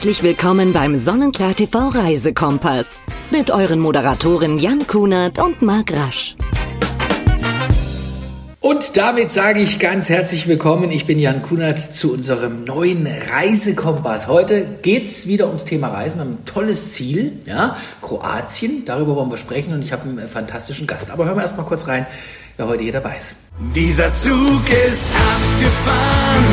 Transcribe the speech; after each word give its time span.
Herzlich 0.00 0.22
willkommen 0.22 0.72
beim 0.72 0.98
Sonnenklar 0.98 1.54
TV 1.54 1.88
Reisekompass 1.88 3.00
mit 3.30 3.50
euren 3.50 3.78
Moderatoren 3.80 4.58
Jan 4.58 4.86
Kunert 4.86 5.38
und 5.38 5.60
Marc 5.60 5.92
Rasch. 5.92 6.36
Und 8.60 8.96
damit 8.96 9.30
sage 9.30 9.60
ich 9.60 9.78
ganz 9.78 10.08
herzlich 10.08 10.48
willkommen. 10.48 10.90
Ich 10.90 11.04
bin 11.04 11.18
Jan 11.18 11.42
Kunert 11.42 11.78
zu 11.78 12.14
unserem 12.14 12.64
neuen 12.64 13.06
Reisekompass. 13.06 14.26
Heute 14.26 14.64
geht's 14.80 15.26
wieder 15.26 15.48
ums 15.48 15.66
Thema 15.66 15.88
Reisen. 15.88 16.16
Wir 16.16 16.24
haben 16.24 16.36
ein 16.36 16.44
tolles 16.46 16.94
Ziel, 16.94 17.32
ja, 17.44 17.76
Kroatien. 18.00 18.86
Darüber 18.86 19.16
wollen 19.16 19.30
wir 19.30 19.36
sprechen 19.36 19.74
und 19.74 19.84
ich 19.84 19.92
habe 19.92 20.08
einen 20.08 20.28
fantastischen 20.28 20.86
Gast. 20.86 21.10
Aber 21.10 21.26
hören 21.26 21.36
wir 21.36 21.42
erst 21.42 21.58
mal 21.58 21.64
kurz 21.64 21.86
rein, 21.86 22.06
wer 22.56 22.68
heute 22.68 22.84
hier 22.84 22.92
dabei 22.94 23.18
ist. 23.18 23.36
Dieser 23.74 24.10
Zug 24.14 24.62
ist 24.66 25.08
abgefahren. 25.14 26.44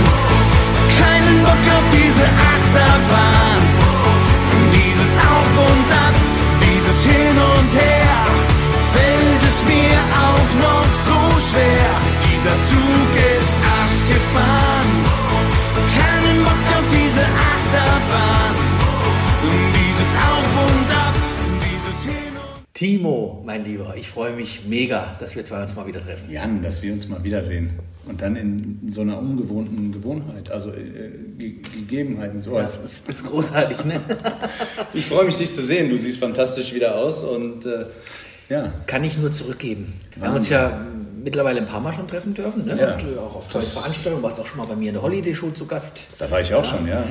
Keinen 1.00 1.44
Bock 1.44 1.54
auf 1.54 1.88
diese 1.94 2.47
Achterbahn. 2.78 3.62
Dieses 4.74 5.16
Auf 5.16 5.52
und 5.70 5.92
Ab, 6.06 6.16
dieses 6.62 7.06
Hin 7.06 7.38
und 7.56 7.74
Her. 7.74 8.18
Fällt 8.94 9.44
es 9.44 9.64
mir 9.66 9.98
auch 10.28 10.52
noch 10.62 10.94
so 11.08 11.40
schwer. 11.50 11.90
Dieser 12.24 12.56
Zug 12.70 13.10
ist 13.40 13.58
abgefahren. 13.82 15.07
Timo, 22.78 23.42
mein 23.44 23.66
Lieber, 23.66 23.96
ich 23.98 24.08
freue 24.08 24.34
mich 24.34 24.62
mega, 24.68 25.16
dass 25.20 25.36
wir 25.36 25.44
zwei 25.44 25.64
uns 25.64 25.76
mal 25.76 25.88
wieder 25.88 26.00
treffen. 26.00 26.30
Jan, 26.30 26.62
dass 26.62 26.84
wir 26.84 26.94
uns 26.94 27.08
mal 27.08 27.24
wiedersehen. 27.24 27.72
Und 28.06 28.22
dann 28.22 28.36
in 28.36 28.92
so 28.92 29.02
einer 29.02 29.18
ungewohnten 29.18 29.92
Gewohnheit, 29.92 30.52
also 30.52 30.70
äh, 30.70 31.10
Ge 31.40 31.56
Gegebenheiten. 31.74 32.40
So. 32.40 32.52
Das 32.52 32.78
ist, 32.78 33.10
ist 33.10 33.26
großartig, 33.26 33.84
ne? 33.84 34.00
Ich 34.94 35.08
freue 35.08 35.26
mich, 35.26 35.38
dich 35.38 35.52
zu 35.52 35.64
sehen. 35.64 35.90
Du 35.90 35.98
siehst 35.98 36.20
fantastisch 36.20 36.72
wieder 36.72 36.96
aus 36.98 37.24
und 37.24 37.66
äh, 37.66 37.86
ja. 38.48 38.72
Kann 38.86 39.04
ich 39.04 39.18
nur 39.18 39.32
zurückgeben. 39.32 39.92
Wir 40.16 40.28
haben 40.28 40.36
uns 40.36 40.50
ja 40.50 40.80
mittlerweile 41.24 41.60
ein 41.60 41.66
paar 41.66 41.82
Mal 41.82 41.94
schon 41.94 42.08
treffen 42.08 42.36
dürfen, 42.36 42.64
ne? 42.66 42.78
Ja. 42.80 42.94
Und 42.94 43.04
äh, 43.04 43.18
auch 43.18 43.38
auf 43.38 43.48
tollen 43.48 43.66
Veranstaltungen. 43.66 44.18
Du 44.18 44.24
warst 44.24 44.40
auch 44.40 44.46
schon 44.46 44.60
mal 44.60 44.68
bei 44.68 44.76
mir 44.76 44.90
in 44.90 44.94
der 44.94 45.02
Holiday 45.02 45.34
Show 45.34 45.50
zu 45.50 45.66
Gast. 45.66 46.04
Da 46.20 46.30
war 46.30 46.42
ich 46.42 46.54
auch 46.54 46.64
schon, 46.64 46.88
ja. 46.88 47.04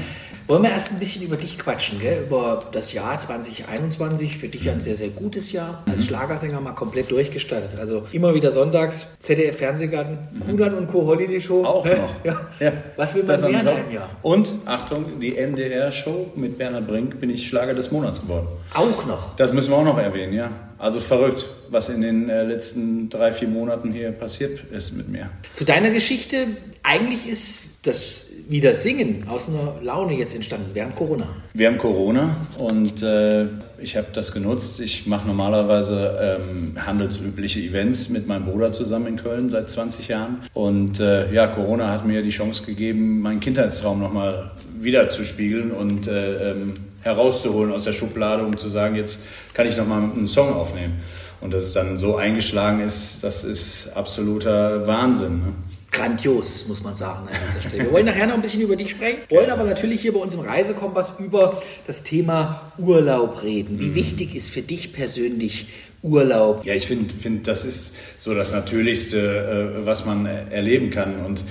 Wollen 0.46 0.62
wir 0.62 0.70
erst 0.70 0.92
ein 0.92 1.00
bisschen 1.00 1.22
über 1.22 1.36
dich 1.36 1.58
quatschen, 1.58 1.98
gell? 1.98 2.22
über 2.22 2.60
das 2.70 2.92
Jahr 2.92 3.18
2021. 3.18 4.38
Für 4.38 4.46
dich 4.46 4.70
ein 4.70 4.80
sehr, 4.80 4.94
sehr 4.94 5.08
gutes 5.08 5.50
Jahr. 5.50 5.82
Als 5.90 6.06
Schlagersänger 6.06 6.60
mal 6.60 6.70
komplett 6.72 7.10
durchgestartet. 7.10 7.80
Also 7.80 8.06
immer 8.12 8.32
wieder 8.32 8.52
sonntags, 8.52 9.08
ZDF 9.18 9.56
Fernsehgarten, 9.56 10.18
Kunert 10.46 10.74
und 10.74 10.86
Co. 10.86 11.04
Holiday 11.04 11.40
Show. 11.40 11.64
Auch 11.64 11.84
noch. 11.84 12.24
Ja. 12.24 12.36
Ja. 12.60 12.72
Was 12.94 13.14
will 13.14 13.24
man 13.24 13.32
Das 13.32 13.42
mehr 13.42 13.60
in 13.60 13.68
einem 13.68 13.90
Jahr? 13.90 14.08
Und 14.22 14.48
Achtung, 14.66 15.18
die 15.20 15.36
NDR-Show 15.36 16.32
mit 16.36 16.58
Bernhard 16.58 16.86
Brink 16.86 17.20
bin 17.20 17.30
ich 17.30 17.48
Schlager 17.48 17.74
des 17.74 17.90
Monats 17.90 18.20
geworden. 18.20 18.46
Auch 18.72 19.04
noch. 19.04 19.34
Das 19.34 19.52
müssen 19.52 19.70
wir 19.70 19.78
auch 19.78 19.84
noch 19.84 19.98
erwähnen, 19.98 20.32
ja. 20.32 20.50
Also 20.78 21.00
verrückt, 21.00 21.44
was 21.70 21.88
in 21.88 22.02
den 22.02 22.28
äh, 22.28 22.44
letzten 22.44 23.08
drei, 23.10 23.32
vier 23.32 23.48
Monaten 23.48 23.90
hier 23.90 24.12
passiert 24.12 24.60
ist 24.70 24.96
mit 24.96 25.08
mir. 25.08 25.28
Zu 25.54 25.64
deiner 25.64 25.90
Geschichte, 25.90 26.56
eigentlich 26.82 27.28
ist 27.28 27.58
das 27.82 28.26
wieder 28.48 28.74
Singen 28.74 29.24
aus 29.28 29.48
einer 29.48 29.74
Laune 29.82 30.14
jetzt 30.14 30.34
entstanden, 30.34 30.70
während 30.72 30.94
Corona. 30.94 31.28
Wir 31.54 31.68
haben 31.68 31.78
Corona 31.78 32.36
und 32.58 33.02
äh, 33.02 33.46
ich 33.78 33.96
habe 33.96 34.08
das 34.12 34.32
genutzt. 34.32 34.80
Ich 34.80 35.06
mache 35.06 35.26
normalerweise 35.26 36.38
ähm, 36.40 36.76
handelsübliche 36.76 37.60
Events 37.60 38.08
mit 38.08 38.26
meinem 38.26 38.46
Bruder 38.46 38.72
zusammen 38.72 39.08
in 39.08 39.16
Köln 39.16 39.48
seit 39.48 39.68
20 39.68 40.08
Jahren. 40.08 40.42
Und 40.54 41.00
äh, 41.00 41.32
ja, 41.32 41.48
Corona 41.48 41.90
hat 41.90 42.06
mir 42.06 42.22
die 42.22 42.30
Chance 42.30 42.64
gegeben, 42.64 43.20
meinen 43.20 43.40
Kindheitstraum 43.40 44.00
nochmal 44.00 44.52
wieder 44.78 45.10
zu 45.10 45.24
spiegeln 45.24 45.72
und 45.72 46.06
äh, 46.06 46.52
ähm, 46.52 46.74
herauszuholen 47.02 47.72
aus 47.72 47.84
der 47.84 47.92
Schublade, 47.92 48.44
um 48.44 48.56
zu 48.56 48.68
sagen, 48.68 48.96
jetzt 48.96 49.20
kann 49.54 49.66
ich 49.66 49.76
nochmal 49.76 50.02
einen 50.02 50.26
Song 50.26 50.52
aufnehmen. 50.52 50.94
Und 51.40 51.52
dass 51.52 51.64
es 51.64 51.72
dann 51.74 51.98
so 51.98 52.16
eingeschlagen 52.16 52.80
ist, 52.80 53.22
das 53.22 53.44
ist 53.44 53.96
absoluter 53.96 54.86
Wahnsinn. 54.86 55.38
Ne? 55.38 55.52
Grandios, 55.96 56.66
muss 56.68 56.82
man 56.82 56.94
sagen 56.94 57.26
an 57.26 57.34
dieser 57.46 57.62
Stelle. 57.62 57.84
Wir 57.84 57.92
wollen 57.92 58.04
nachher 58.04 58.26
noch 58.26 58.34
ein 58.34 58.42
bisschen 58.42 58.60
über 58.60 58.76
dich 58.76 58.90
sprechen, 58.90 59.22
wollen 59.30 59.48
aber 59.48 59.64
natürlich 59.64 60.02
hier 60.02 60.12
bei 60.12 60.20
uns 60.20 60.34
im 60.34 60.40
Reisekompass 60.40 61.14
über 61.18 61.60
das 61.86 62.02
Thema 62.02 62.70
Urlaub 62.76 63.42
reden. 63.42 63.80
Wie 63.80 63.94
wichtig 63.94 64.34
ist 64.34 64.50
für 64.50 64.62
dich 64.62 64.92
persönlich 64.92 65.68
Urlaub? 66.06 66.64
Ja, 66.64 66.74
ich 66.74 66.86
finde, 66.86 67.12
find, 67.12 67.46
das 67.46 67.64
ist 67.64 67.96
so 68.18 68.34
das 68.34 68.52
Natürlichste, 68.52 69.76
äh, 69.80 69.86
was 69.86 70.04
man 70.04 70.26
erleben 70.26 70.90
kann. 70.90 71.16
Und 71.24 71.42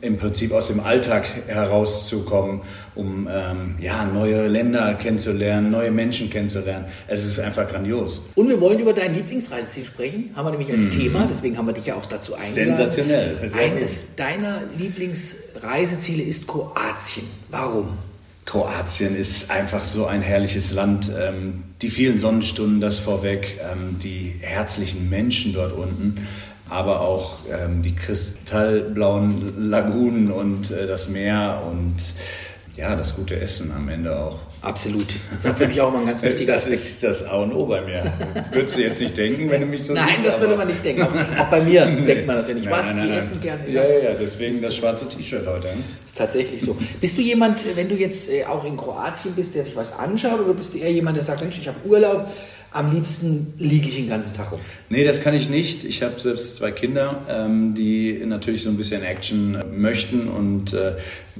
im 0.00 0.18
Prinzip 0.18 0.52
aus 0.52 0.68
dem 0.68 0.80
Alltag 0.80 1.26
herauszukommen, 1.46 2.62
um 2.94 3.28
ähm, 3.30 3.76
ja, 3.80 4.04
neue 4.04 4.48
Länder 4.48 4.94
kennenzulernen, 4.94 5.70
neue 5.70 5.90
Menschen 5.90 6.30
kennenzulernen. 6.30 6.86
Es 7.06 7.24
ist 7.24 7.38
einfach 7.40 7.68
grandios. 7.68 8.22
Und 8.34 8.48
wir 8.48 8.60
wollen 8.60 8.78
über 8.80 8.92
dein 8.92 9.14
Lieblingsreiseziel 9.14 9.84
sprechen, 9.84 10.30
haben 10.34 10.46
wir 10.46 10.50
nämlich 10.50 10.72
als 10.72 10.88
Thema, 10.94 11.26
deswegen 11.28 11.58
haben 11.58 11.66
wir 11.66 11.74
dich 11.74 11.86
ja 11.86 11.94
auch 11.94 12.06
dazu 12.06 12.34
eingeladen. 12.34 12.76
Sensationell. 12.76 13.52
Eines 13.56 14.14
deiner 14.16 14.62
Lieblingsreiseziele 14.76 16.22
ist 16.22 16.46
Kroatien. 16.46 17.26
Warum? 17.50 18.07
Kroatien 18.48 19.14
ist 19.14 19.50
einfach 19.50 19.84
so 19.84 20.06
ein 20.06 20.22
herrliches 20.22 20.72
Land. 20.72 21.10
Ähm, 21.20 21.64
die 21.82 21.90
vielen 21.90 22.16
Sonnenstunden, 22.16 22.80
das 22.80 22.98
vorweg, 22.98 23.60
ähm, 23.60 23.98
die 23.98 24.36
herzlichen 24.40 25.10
Menschen 25.10 25.52
dort 25.52 25.74
unten, 25.74 26.26
aber 26.70 27.02
auch 27.02 27.40
ähm, 27.50 27.82
die 27.82 27.94
kristallblauen 27.94 29.68
Lagunen 29.68 30.30
und 30.30 30.70
äh, 30.70 30.86
das 30.86 31.10
Meer 31.10 31.62
und 31.70 31.96
ja, 32.78 32.94
das 32.94 33.16
gute 33.16 33.38
Essen 33.40 33.72
am 33.76 33.88
Ende 33.88 34.16
auch. 34.16 34.38
Absolut. 34.62 35.06
Das 35.34 35.44
ist 35.52 35.58
für 35.58 35.66
mich 35.66 35.80
auch 35.80 35.88
immer 35.88 35.98
ein 36.00 36.06
ganz 36.06 36.22
wichtiger 36.24 36.52
Das 36.54 36.62
Aspekt. 36.62 36.78
ist 36.80 37.02
das 37.02 37.24
A 37.26 37.36
und 37.38 37.52
O 37.52 37.66
bei 37.66 37.80
mir. 37.80 38.04
Würdest 38.52 38.76
du 38.76 38.82
jetzt 38.82 39.00
nicht 39.00 39.16
denken, 39.16 39.50
wenn 39.50 39.62
du 39.62 39.66
mich 39.66 39.82
so 39.82 39.94
Nein, 39.94 40.06
siehst, 40.14 40.28
das 40.28 40.40
würde 40.40 40.56
man 40.56 40.68
nicht 40.68 40.84
denken. 40.84 41.02
Auch, 41.02 41.40
auch 41.40 41.50
bei 41.50 41.60
mir 41.60 41.84
denkt 42.06 42.26
man 42.26 42.36
das 42.36 42.46
ja 42.46 42.54
nicht. 42.54 42.66
Nein, 42.66 42.78
Was? 42.78 42.86
nein, 42.86 42.96
die 43.02 43.08
nein, 43.08 43.18
essen 43.18 43.40
gerne. 43.40 43.68
Ja, 43.68 43.82
ja, 43.82 43.98
ja, 44.10 44.10
deswegen 44.20 44.62
das 44.62 44.76
schwarze 44.76 45.08
T-Shirt 45.08 45.46
heute. 45.46 45.68
Ist 46.06 46.16
tatsächlich 46.16 46.62
so. 46.62 46.76
Bist 47.00 47.18
du 47.18 47.22
jemand, 47.22 47.64
wenn 47.76 47.88
du 47.88 47.96
jetzt 47.96 48.30
äh, 48.30 48.44
auch 48.44 48.64
in 48.64 48.76
Kroatien 48.76 49.34
bist, 49.34 49.56
der 49.56 49.64
sich 49.64 49.74
was 49.74 49.98
anschaut, 49.98 50.40
oder 50.40 50.54
bist 50.54 50.74
du 50.74 50.78
eher 50.78 50.92
jemand, 50.92 51.16
der 51.16 51.24
sagt, 51.24 51.40
Mensch, 51.42 51.58
ich 51.58 51.66
habe 51.66 51.78
Urlaub, 51.84 52.28
am 52.70 52.92
liebsten 52.92 53.54
liege 53.58 53.88
ich 53.88 53.96
den 53.96 54.08
ganzen 54.08 54.34
Tag 54.34 54.52
rum? 54.52 54.60
Nee, 54.90 55.04
das 55.04 55.22
kann 55.22 55.34
ich 55.34 55.48
nicht. 55.48 55.84
Ich 55.84 56.02
habe 56.02 56.20
selbst 56.20 56.56
zwei 56.56 56.70
Kinder, 56.70 57.22
ähm, 57.28 57.74
die 57.74 58.22
natürlich 58.26 58.62
so 58.62 58.68
ein 58.68 58.76
bisschen 58.76 59.02
Action 59.02 59.54
äh, 59.54 59.64
möchten. 59.64 60.28
Und 60.28 60.74
äh, 60.74 60.92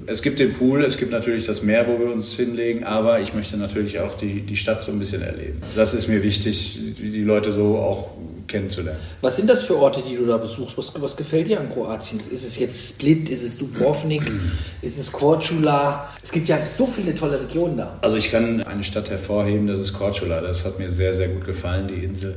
es 0.07 0.23
gibt 0.23 0.39
den 0.39 0.53
Pool, 0.55 0.85
es 0.85 0.97
gibt 0.97 1.13
natürlich 1.13 1.47
das 1.47 1.63
Meer, 1.63 1.87
wo 1.87 1.99
wir 1.99 2.13
uns 2.13 2.35
hinlegen, 2.35 2.85
aber 2.85 3.21
ich 3.21 3.35
möchte 3.35 3.57
natürlich 3.57 4.01
auch 4.01 4.17
die, 4.17 4.41
die 4.41 4.57
Stadt 4.57 4.83
so 4.83 4.91
ein 4.91 4.99
bisschen 4.99 5.23
erleben. 5.23 5.61
Das 5.75 5.93
ist 5.93 6.09
mir 6.09 6.23
wichtig, 6.23 6.79
die 6.99 7.11
die 7.11 7.23
Leute 7.23 7.53
so 7.53 7.77
auch 7.77 8.18
kennenzulernen. 8.49 9.01
Was 9.21 9.37
sind 9.37 9.49
das 9.49 9.63
für 9.63 9.77
Orte, 9.77 10.03
die 10.03 10.17
du 10.17 10.27
da 10.27 10.37
besuchst? 10.37 10.77
Was, 10.77 10.93
was 11.01 11.17
gefällt 11.17 11.49
dir 11.49 11.61
an 11.61 11.71
Kroatien? 11.71 12.19
Ist 12.19 12.45
es 12.45 12.59
jetzt 12.59 12.89
Split? 12.89 13.31
Ist 13.31 13.43
es 13.43 13.59
Dubrovnik? 13.59 14.23
ist 14.83 14.99
es 14.99 15.13
Korčula? 15.13 16.09
Es 16.23 16.33
gibt 16.33 16.49
ja 16.49 16.65
so 16.65 16.87
viele 16.87 17.15
tolle 17.15 17.41
Regionen 17.41 17.77
da. 17.77 17.99
Also 18.01 18.17
ich 18.17 18.31
kann 18.31 18.63
eine 18.63 18.85
Stadt 18.85 19.11
hervorheben, 19.11 19.67
das 19.67 19.79
ist 19.79 19.93
Korčula. 19.93 20.41
Das 20.41 20.65
hat 20.65 20.79
mir 20.79 20.91
sehr, 20.91 21.15
sehr 21.15 21.29
gut 21.29 21.45
gefallen, 21.45 21.87
die 21.89 22.05
Insel. 22.05 22.37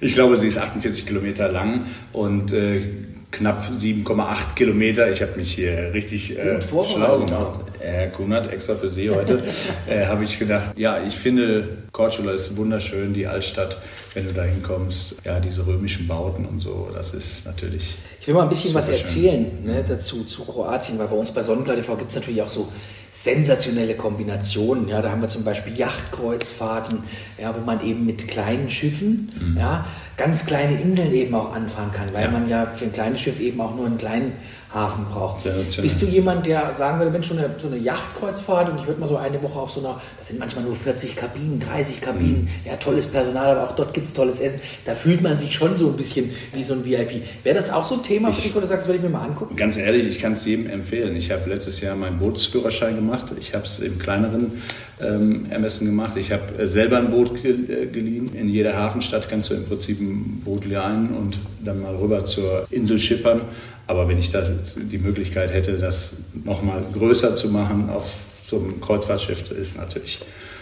Ich 0.00 0.14
glaube, 0.14 0.36
sie 0.36 0.48
ist 0.48 0.58
48 0.58 1.06
Kilometer 1.06 1.50
lang 1.50 1.86
und 2.12 2.52
äh, 2.52 2.82
knapp 3.36 3.64
7,8 3.70 4.54
Kilometer. 4.54 5.10
Ich 5.10 5.20
habe 5.20 5.36
mich 5.36 5.54
hier 5.54 5.92
richtig 5.92 6.38
äh, 6.38 6.58
schlau 6.60 7.20
gemacht. 7.20 7.60
Herr 7.78 8.08
Kunert, 8.08 8.52
extra 8.52 8.74
für 8.74 8.88
Sie 8.88 9.10
heute, 9.10 9.42
äh, 9.86 10.06
habe 10.06 10.24
ich 10.24 10.38
gedacht, 10.38 10.72
ja, 10.76 11.02
ich 11.02 11.14
finde, 11.14 11.68
Korčula 11.92 12.32
ist 12.32 12.56
wunderschön, 12.56 13.14
die 13.14 13.26
Altstadt, 13.26 13.78
wenn 14.14 14.26
du 14.26 14.32
da 14.32 14.42
hinkommst. 14.42 15.22
Ja, 15.24 15.38
diese 15.38 15.66
römischen 15.66 16.08
Bauten 16.08 16.46
und 16.46 16.60
so, 16.60 16.88
das 16.92 17.14
ist 17.14 17.46
natürlich... 17.46 17.98
Ich 18.20 18.26
will 18.26 18.34
mal 18.34 18.42
ein 18.42 18.48
bisschen 18.48 18.74
was 18.74 18.88
erzählen 18.88 19.46
ne, 19.64 19.84
dazu 19.86 20.24
zu 20.24 20.44
Kroatien, 20.44 20.98
weil 20.98 21.06
bei 21.06 21.16
uns 21.16 21.30
bei 21.30 21.42
Sonnenklar 21.42 21.76
TV 21.76 21.96
gibt 21.96 22.10
es 22.10 22.16
natürlich 22.16 22.42
auch 22.42 22.48
so 22.48 22.68
sensationelle 23.22 23.94
Kombinationen. 23.94 24.88
Ja, 24.88 25.00
da 25.00 25.10
haben 25.10 25.22
wir 25.22 25.28
zum 25.28 25.42
Beispiel 25.44 25.74
Yachtkreuzfahrten, 25.76 26.98
ja, 27.40 27.54
wo 27.56 27.60
man 27.64 27.82
eben 27.84 28.04
mit 28.04 28.28
kleinen 28.28 28.68
Schiffen, 28.68 29.54
ja, 29.58 29.86
ganz 30.16 30.44
kleine 30.46 30.80
Inseln 30.80 31.12
eben 31.14 31.34
auch 31.34 31.54
anfahren 31.54 31.92
kann, 31.92 32.08
weil 32.12 32.24
Ja. 32.24 32.30
man 32.30 32.48
ja 32.48 32.66
für 32.74 32.84
ein 32.86 32.92
kleines 32.92 33.20
Schiff 33.20 33.40
eben 33.40 33.60
auch 33.60 33.74
nur 33.74 33.86
einen 33.86 33.98
kleinen 33.98 34.32
Hafen 34.76 35.06
braucht. 35.10 35.42
Bist 35.80 36.02
du 36.02 36.06
jemand, 36.06 36.44
der 36.44 36.74
sagen 36.74 36.98
würde, 36.98 37.10
Mensch, 37.10 37.28
so 37.28 37.34
eine, 37.34 37.48
so 37.56 37.68
eine 37.68 37.78
Yachtkreuzfahrt 37.78 38.70
und 38.70 38.78
ich 38.78 38.86
würde 38.86 39.00
mal 39.00 39.06
so 39.06 39.16
eine 39.16 39.42
Woche 39.42 39.58
auf 39.58 39.70
so 39.70 39.80
einer, 39.80 39.98
das 40.18 40.28
sind 40.28 40.38
manchmal 40.38 40.64
nur 40.64 40.76
40 40.76 41.16
Kabinen, 41.16 41.58
30 41.58 42.02
Kabinen, 42.02 42.48
ja, 42.64 42.76
tolles 42.76 43.08
Personal, 43.08 43.56
aber 43.56 43.70
auch 43.70 43.74
dort 43.74 43.94
gibt 43.94 44.08
es 44.08 44.12
tolles 44.12 44.40
Essen. 44.40 44.60
Da 44.84 44.94
fühlt 44.94 45.22
man 45.22 45.38
sich 45.38 45.54
schon 45.54 45.78
so 45.78 45.88
ein 45.88 45.96
bisschen 45.96 46.30
wie 46.52 46.62
so 46.62 46.74
ein 46.74 46.84
VIP. 46.84 47.22
Wäre 47.42 47.56
das 47.56 47.70
auch 47.70 47.86
so 47.86 47.94
ein 47.94 48.02
Thema 48.02 48.30
für 48.30 48.42
dich, 48.42 48.52
du 48.52 48.60
sagst, 48.60 48.72
das 48.72 48.86
würde 48.86 48.98
ich 48.98 49.02
mir 49.02 49.10
mal 49.10 49.24
angucken? 49.24 49.56
Ganz 49.56 49.78
ehrlich, 49.78 50.06
ich 50.06 50.20
kann 50.20 50.34
es 50.34 50.44
jedem 50.44 50.68
empfehlen. 50.68 51.16
Ich 51.16 51.30
habe 51.30 51.48
letztes 51.48 51.80
Jahr 51.80 51.96
meinen 51.96 52.18
Bootsführerschein 52.18 52.96
gemacht. 52.96 53.32
Ich 53.40 53.54
habe 53.54 53.64
es 53.64 53.80
im 53.80 53.98
kleineren 53.98 54.52
ähm, 55.00 55.46
Ermessen 55.50 55.86
gemacht. 55.86 56.16
Ich 56.16 56.32
habe 56.32 56.58
äh, 56.58 56.66
selber 56.66 56.98
ein 56.98 57.10
Boot 57.10 57.42
ge 57.42 57.52
äh, 57.52 57.86
geliehen. 57.86 58.34
In 58.34 58.48
jeder 58.48 58.76
Hafenstadt 58.76 59.28
kannst 59.28 59.50
du 59.50 59.54
im 59.54 59.64
Prinzip 59.64 60.00
ein 60.00 60.42
Boot 60.44 60.64
leihen 60.64 61.14
und 61.14 61.38
dann 61.64 61.80
mal 61.80 61.94
rüber 61.96 62.24
zur 62.24 62.64
Insel 62.70 62.98
schippern. 62.98 63.42
Aber 63.86 64.08
wenn 64.08 64.18
ich 64.18 64.30
das, 64.30 64.52
die 64.76 64.98
Möglichkeit 64.98 65.52
hätte, 65.52 65.78
das 65.78 66.14
nochmal 66.44 66.82
größer 66.92 67.36
zu 67.36 67.48
machen, 67.48 67.88
auf 67.90 68.12
so 68.44 68.58
ein 68.58 68.80
Kreuzfahrtschiff 68.80 69.50
ist 69.50 69.76
natürlich 69.76 70.20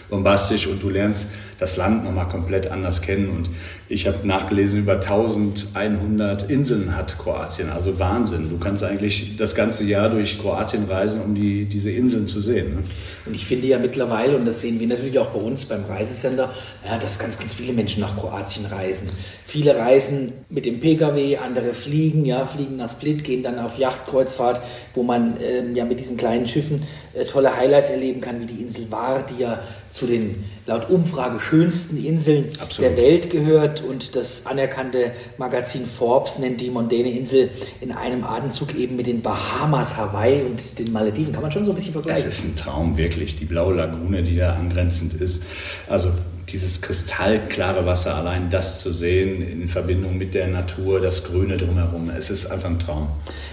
bombastisch 0.09 0.67
und 0.67 0.81
du 0.81 0.89
lernst 0.89 1.31
das 1.59 1.77
Land 1.77 2.03
nochmal 2.03 2.27
komplett 2.27 2.67
anders 2.67 3.01
kennen. 3.01 3.29
Und 3.29 3.49
ich 3.87 4.07
habe 4.07 4.25
nachgelesen, 4.25 4.79
über 4.79 4.93
1100 4.93 6.49
Inseln 6.49 6.95
hat 6.95 7.19
Kroatien, 7.19 7.69
also 7.69 7.99
Wahnsinn. 7.99 8.49
Du 8.49 8.57
kannst 8.57 8.83
eigentlich 8.83 9.37
das 9.37 9.53
ganze 9.53 9.83
Jahr 9.83 10.09
durch 10.09 10.39
Kroatien 10.39 10.85
reisen, 10.85 11.21
um 11.21 11.35
die, 11.35 11.65
diese 11.65 11.91
Inseln 11.91 12.25
zu 12.25 12.41
sehen. 12.41 12.75
Ne? 12.75 12.83
Und 13.27 13.35
ich 13.35 13.45
finde 13.45 13.67
ja 13.67 13.77
mittlerweile, 13.77 14.37
und 14.37 14.45
das 14.45 14.61
sehen 14.61 14.79
wir 14.79 14.87
natürlich 14.87 15.19
auch 15.19 15.29
bei 15.29 15.39
uns 15.39 15.65
beim 15.65 15.85
Reisesender, 15.85 16.51
ja, 16.83 16.97
dass 16.97 17.19
ganz, 17.19 17.37
ganz 17.37 17.53
viele 17.53 17.73
Menschen 17.73 18.01
nach 18.01 18.17
Kroatien 18.17 18.65
reisen. 18.65 19.09
Viele 19.45 19.77
reisen 19.77 20.33
mit 20.49 20.65
dem 20.65 20.79
Pkw, 20.79 21.37
andere 21.37 21.73
fliegen, 21.73 22.25
ja, 22.25 22.47
fliegen 22.47 22.77
nach 22.77 22.89
Split, 22.89 23.23
gehen 23.23 23.43
dann 23.43 23.59
auf 23.59 23.77
Yachtkreuzfahrt, 23.77 24.61
wo 24.95 25.03
man 25.03 25.37
ähm, 25.43 25.75
ja 25.75 25.85
mit 25.85 25.99
diesen 25.99 26.17
kleinen 26.17 26.47
Schiffen 26.47 26.81
äh, 27.13 27.25
tolle 27.25 27.55
Highlights 27.55 27.91
erleben 27.91 28.19
kann, 28.19 28.41
wie 28.41 28.45
die 28.45 28.63
Insel 28.63 28.87
Var, 28.89 29.23
die 29.27 29.43
ja 29.43 29.59
zu 29.91 30.07
den 30.07 30.43
laut 30.65 30.89
Umfrage 30.89 31.39
schönsten 31.39 32.03
Inseln 32.03 32.49
Absolut. 32.59 32.91
der 32.91 32.97
Welt 32.97 33.29
gehört 33.29 33.83
und 33.83 34.15
das 34.15 34.45
anerkannte 34.45 35.11
Magazin 35.37 35.85
Forbes 35.85 36.39
nennt 36.39 36.61
die 36.61 36.69
mondäne 36.69 37.11
Insel 37.11 37.49
in 37.81 37.91
einem 37.91 38.23
Atemzug 38.23 38.75
eben 38.75 38.95
mit 38.95 39.07
den 39.07 39.21
Bahamas, 39.21 39.95
Hawaii 39.97 40.41
und 40.43 40.79
den 40.79 40.91
Malediven. 40.91 41.33
Kann 41.33 41.43
man 41.43 41.51
schon 41.51 41.65
so 41.65 41.71
ein 41.71 41.75
bisschen 41.75 41.93
vergleichen. 41.93 42.27
Es 42.27 42.39
ist 42.39 42.45
ein 42.45 42.55
Traum, 42.55 42.97
wirklich. 42.97 43.35
Die 43.35 43.45
blaue 43.45 43.75
Lagune, 43.75 44.23
die 44.23 44.37
da 44.37 44.55
angrenzend 44.55 45.13
ist. 45.13 45.43
Also 45.87 46.11
dieses 46.49 46.81
kristallklare 46.81 47.85
Wasser, 47.85 48.15
allein 48.15 48.49
das 48.49 48.79
zu 48.79 48.91
sehen 48.91 49.41
in 49.41 49.67
Verbindung 49.67 50.17
mit 50.17 50.33
der 50.33 50.47
Natur, 50.47 50.99
das 50.99 51.23
Grüne 51.23 51.57
drumherum, 51.57 52.11
es 52.15 52.29
ist 52.29 52.51
einfach 52.51 52.69
ein 52.69 52.79
Traum. 52.79 53.07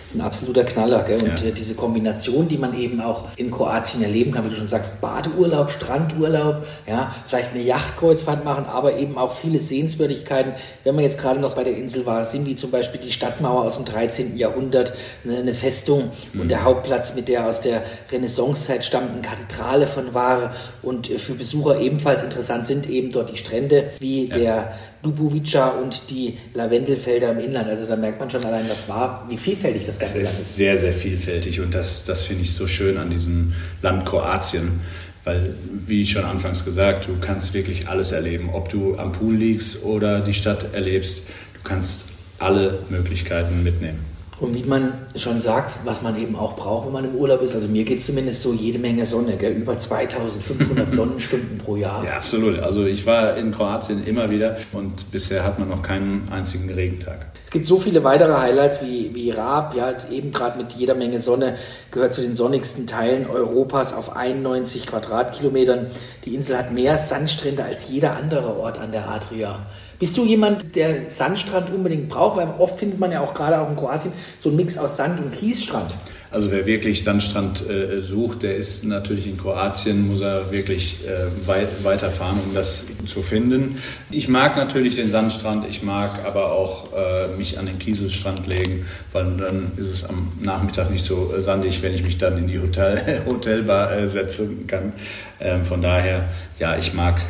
Es 0.04 0.10
ist 0.10 0.20
ein 0.20 0.26
absoluter 0.26 0.64
Knaller. 0.64 1.02
Gell? 1.04 1.22
Und 1.22 1.40
ja. 1.40 1.48
äh, 1.48 1.52
diese 1.52 1.74
Kombination, 1.74 2.48
die 2.48 2.58
man 2.58 2.78
eben 2.78 3.00
auch 3.00 3.28
in 3.36 3.50
Kroatien 3.50 4.02
erleben 4.02 4.32
kann, 4.32 4.44
wie 4.44 4.50
du 4.50 4.56
schon 4.56 4.68
sagst, 4.68 5.00
Badeurlaub, 5.00 5.70
Strandurlaub, 5.70 6.66
ja, 6.86 7.14
vielleicht 7.26 7.52
eine 7.52 7.62
Yachtkreuzfahrt 7.62 8.44
machen, 8.44 8.66
aber 8.66 8.98
eben 8.98 9.16
auch 9.16 9.34
viele 9.34 9.58
Sehenswürdigkeiten. 9.58 10.52
Wenn 10.84 10.94
man 10.94 11.04
jetzt 11.04 11.18
gerade 11.18 11.40
noch 11.40 11.54
bei 11.54 11.64
der 11.64 11.76
Insel 11.76 12.04
war, 12.04 12.24
sind 12.24 12.46
wie 12.46 12.56
zum 12.56 12.70
Beispiel 12.70 13.00
die 13.00 13.12
Stadtmauer 13.12 13.62
aus 13.62 13.76
dem 13.76 13.86
13. 13.86 14.36
Jahrhundert, 14.36 14.94
eine, 15.24 15.38
eine 15.38 15.54
Festung 15.54 16.10
mhm. 16.32 16.42
und 16.42 16.48
der 16.50 16.64
Hauptplatz 16.64 17.14
mit 17.14 17.28
der 17.28 17.46
aus 17.46 17.60
der 17.60 17.82
Renaissancezeit 18.10 18.84
stammenden 18.84 19.22
Kathedrale 19.22 19.86
von 19.86 20.12
Ware 20.12 20.50
und 20.82 21.10
äh, 21.10 21.18
für 21.18 21.34
Besucher 21.34 21.80
ebenfalls 21.80 22.22
interessant 22.22 22.66
sind 22.66 22.81
sind 22.82 22.92
eben 22.92 23.10
dort 23.10 23.32
die 23.32 23.36
Strände 23.36 23.90
wie 24.00 24.26
ja. 24.26 24.36
der 24.36 24.78
Dubovica 25.02 25.68
und 25.70 26.10
die 26.10 26.36
Lavendelfelder 26.54 27.32
im 27.32 27.40
Inland. 27.40 27.68
Also 27.68 27.86
da 27.86 27.96
merkt 27.96 28.20
man 28.20 28.30
schon 28.30 28.44
allein, 28.44 28.68
das 28.68 28.88
war, 28.88 29.26
wie 29.28 29.36
vielfältig 29.36 29.86
das 29.86 29.98
Ganze 29.98 30.18
ist. 30.18 30.28
Es 30.28 30.38
ist 30.38 30.56
sehr, 30.56 30.76
sehr 30.76 30.92
vielfältig 30.92 31.60
und 31.60 31.74
das, 31.74 32.04
das 32.04 32.22
finde 32.22 32.42
ich 32.42 32.54
so 32.54 32.66
schön 32.66 32.96
an 32.98 33.10
diesem 33.10 33.54
Land 33.80 34.06
Kroatien. 34.06 34.80
Weil, 35.24 35.54
wie 35.86 36.04
schon 36.04 36.24
anfangs 36.24 36.64
gesagt, 36.64 37.06
du 37.06 37.16
kannst 37.20 37.54
wirklich 37.54 37.88
alles 37.88 38.10
erleben. 38.10 38.50
Ob 38.52 38.68
du 38.70 38.96
am 38.96 39.12
Pool 39.12 39.36
liegst 39.36 39.84
oder 39.84 40.20
die 40.20 40.34
Stadt 40.34 40.74
erlebst, 40.74 41.28
du 41.54 41.60
kannst 41.62 42.06
alle 42.40 42.80
Möglichkeiten 42.90 43.62
mitnehmen. 43.62 44.11
Und 44.42 44.56
wie 44.56 44.64
man 44.64 44.94
schon 45.14 45.40
sagt, 45.40 45.78
was 45.84 46.02
man 46.02 46.20
eben 46.20 46.34
auch 46.34 46.56
braucht, 46.56 46.86
wenn 46.86 46.92
man 46.92 47.04
im 47.04 47.14
Urlaub 47.14 47.42
ist, 47.42 47.54
also 47.54 47.68
mir 47.68 47.84
geht 47.84 48.00
es 48.00 48.06
zumindest 48.06 48.42
so 48.42 48.52
jede 48.52 48.80
Menge 48.80 49.06
Sonne, 49.06 49.36
gell? 49.36 49.52
über 49.52 49.78
2500 49.78 50.90
Sonnenstunden 50.90 51.58
pro 51.58 51.76
Jahr. 51.76 52.04
Ja, 52.04 52.16
absolut. 52.16 52.58
Also 52.58 52.84
ich 52.84 53.06
war 53.06 53.36
in 53.36 53.52
Kroatien 53.52 54.04
immer 54.04 54.32
wieder 54.32 54.56
und 54.72 55.12
bisher 55.12 55.44
hat 55.44 55.60
man 55.60 55.68
noch 55.68 55.84
keinen 55.84 56.28
einzigen 56.32 56.68
Regentag. 56.68 57.26
Es 57.44 57.52
gibt 57.52 57.66
so 57.66 57.78
viele 57.78 58.02
weitere 58.02 58.34
Highlights 58.34 58.82
wie, 58.82 59.14
wie 59.14 59.30
Raab, 59.30 59.76
ja, 59.76 59.94
eben 60.10 60.32
gerade 60.32 60.58
mit 60.58 60.72
jeder 60.72 60.96
Menge 60.96 61.20
Sonne, 61.20 61.56
gehört 61.92 62.12
zu 62.12 62.20
den 62.20 62.34
sonnigsten 62.34 62.88
Teilen 62.88 63.28
Europas 63.28 63.92
auf 63.92 64.16
91 64.16 64.88
Quadratkilometern. 64.88 65.86
Die 66.24 66.34
Insel 66.34 66.58
hat 66.58 66.72
mehr 66.72 66.98
Sandstrände 66.98 67.62
als 67.62 67.88
jeder 67.88 68.16
andere 68.16 68.56
Ort 68.56 68.80
an 68.80 68.90
der 68.90 69.08
Adria. 69.08 69.66
Bist 70.02 70.16
du 70.16 70.24
jemand, 70.24 70.74
der 70.74 71.08
Sandstrand 71.08 71.70
unbedingt 71.72 72.08
braucht? 72.08 72.36
Weil 72.36 72.52
oft 72.58 72.76
findet 72.80 72.98
man 72.98 73.12
ja 73.12 73.20
auch 73.20 73.34
gerade 73.34 73.60
auch 73.60 73.70
in 73.70 73.76
Kroatien 73.76 74.12
so 74.36 74.48
einen 74.48 74.56
Mix 74.56 74.76
aus 74.76 74.96
Sand- 74.96 75.20
und 75.20 75.30
Kiesstrand. 75.30 75.96
Also 76.32 76.50
wer 76.50 76.66
wirklich 76.66 77.04
Sandstrand 77.04 77.70
äh, 77.70 78.02
sucht, 78.02 78.42
der 78.42 78.56
ist 78.56 78.82
natürlich 78.82 79.28
in 79.28 79.38
Kroatien, 79.38 80.08
muss 80.08 80.20
er 80.20 80.50
wirklich 80.50 81.06
äh, 81.06 81.46
weit, 81.46 81.68
weiterfahren, 81.84 82.40
um 82.44 82.52
das 82.52 82.88
zu 83.06 83.22
finden. 83.22 83.78
Ich 84.10 84.26
mag 84.26 84.56
natürlich 84.56 84.96
den 84.96 85.08
Sandstrand, 85.08 85.70
ich 85.70 85.84
mag 85.84 86.24
aber 86.26 86.50
auch 86.50 86.88
äh, 86.94 87.38
mich 87.38 87.60
an 87.60 87.66
den 87.66 87.78
Kieselstrand 87.78 88.48
legen, 88.48 88.84
weil 89.12 89.26
dann 89.36 89.70
ist 89.76 89.86
es 89.86 90.04
am 90.04 90.32
Nachmittag 90.40 90.90
nicht 90.90 91.04
so 91.04 91.32
äh, 91.32 91.40
sandig, 91.40 91.80
wenn 91.80 91.94
ich 91.94 92.04
mich 92.04 92.18
dann 92.18 92.36
in 92.38 92.48
die 92.48 92.58
Hotel, 92.58 93.22
Hotelbar 93.26 93.92
äh, 93.92 94.08
setzen 94.08 94.66
kann. 94.66 94.94
Ähm, 95.38 95.64
von 95.64 95.80
daher, 95.80 96.28
ja, 96.58 96.76
ich 96.76 96.92
mag 96.92 97.20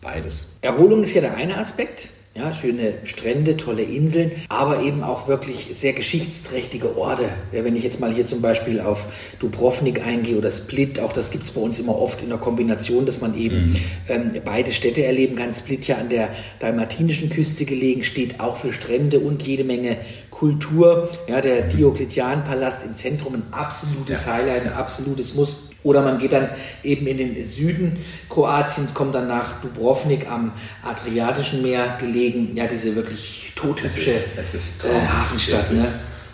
beides. 0.00 0.46
Erholung 0.60 1.02
ist 1.02 1.14
ja 1.14 1.22
der 1.22 1.34
eine 1.34 1.56
Aspekt. 1.56 2.08
Ja, 2.40 2.54
schöne 2.54 2.94
Strände, 3.04 3.58
tolle 3.58 3.82
Inseln, 3.82 4.30
aber 4.48 4.82
eben 4.82 5.02
auch 5.02 5.28
wirklich 5.28 5.68
sehr 5.72 5.92
geschichtsträchtige 5.92 6.96
Orte. 6.96 7.24
Ja, 7.52 7.64
wenn 7.64 7.76
ich 7.76 7.84
jetzt 7.84 8.00
mal 8.00 8.10
hier 8.10 8.24
zum 8.24 8.40
Beispiel 8.40 8.80
auf 8.80 9.04
Dubrovnik 9.40 10.06
eingehe 10.06 10.38
oder 10.38 10.50
Split, 10.50 11.00
auch 11.00 11.12
das 11.12 11.30
gibt 11.30 11.44
es 11.44 11.50
bei 11.50 11.60
uns 11.60 11.78
immer 11.78 11.98
oft 11.98 12.22
in 12.22 12.30
der 12.30 12.38
Kombination, 12.38 13.04
dass 13.04 13.20
man 13.20 13.36
eben 13.36 13.72
mhm. 13.72 13.76
ähm, 14.08 14.32
beide 14.42 14.72
Städte 14.72 15.04
erleben 15.04 15.36
kann. 15.36 15.52
Split 15.52 15.86
ja 15.86 15.96
an 15.96 16.08
der 16.08 16.30
dalmatinischen 16.60 17.28
Küste 17.28 17.66
gelegen, 17.66 18.04
steht 18.04 18.40
auch 18.40 18.56
für 18.56 18.72
Strände 18.72 19.20
und 19.20 19.42
jede 19.42 19.64
Menge 19.64 19.98
Kultur. 20.30 21.10
Ja, 21.28 21.42
der 21.42 21.66
mhm. 21.66 21.68
Diokletian-Palast 21.68 22.86
im 22.86 22.94
Zentrum, 22.94 23.34
ein 23.34 23.42
absolutes 23.50 24.24
ja. 24.24 24.32
Highlight, 24.32 24.62
ein 24.62 24.72
absolutes 24.72 25.34
Muss. 25.34 25.69
Oder 25.82 26.02
man 26.02 26.18
geht 26.18 26.32
dann 26.32 26.50
eben 26.82 27.06
in 27.06 27.18
den 27.18 27.44
Süden 27.44 28.04
Kroatiens, 28.28 28.94
kommt 28.94 29.14
dann 29.14 29.28
nach 29.28 29.60
Dubrovnik 29.62 30.30
am 30.30 30.52
Adriatischen 30.84 31.62
Meer 31.62 31.96
gelegen. 31.98 32.54
Ja, 32.54 32.66
diese 32.66 32.94
wirklich 32.94 33.52
tothübsche 33.56 34.10
äh, 34.10 35.06
Hafenstadt. 35.06 35.72
Ne? 35.72 35.88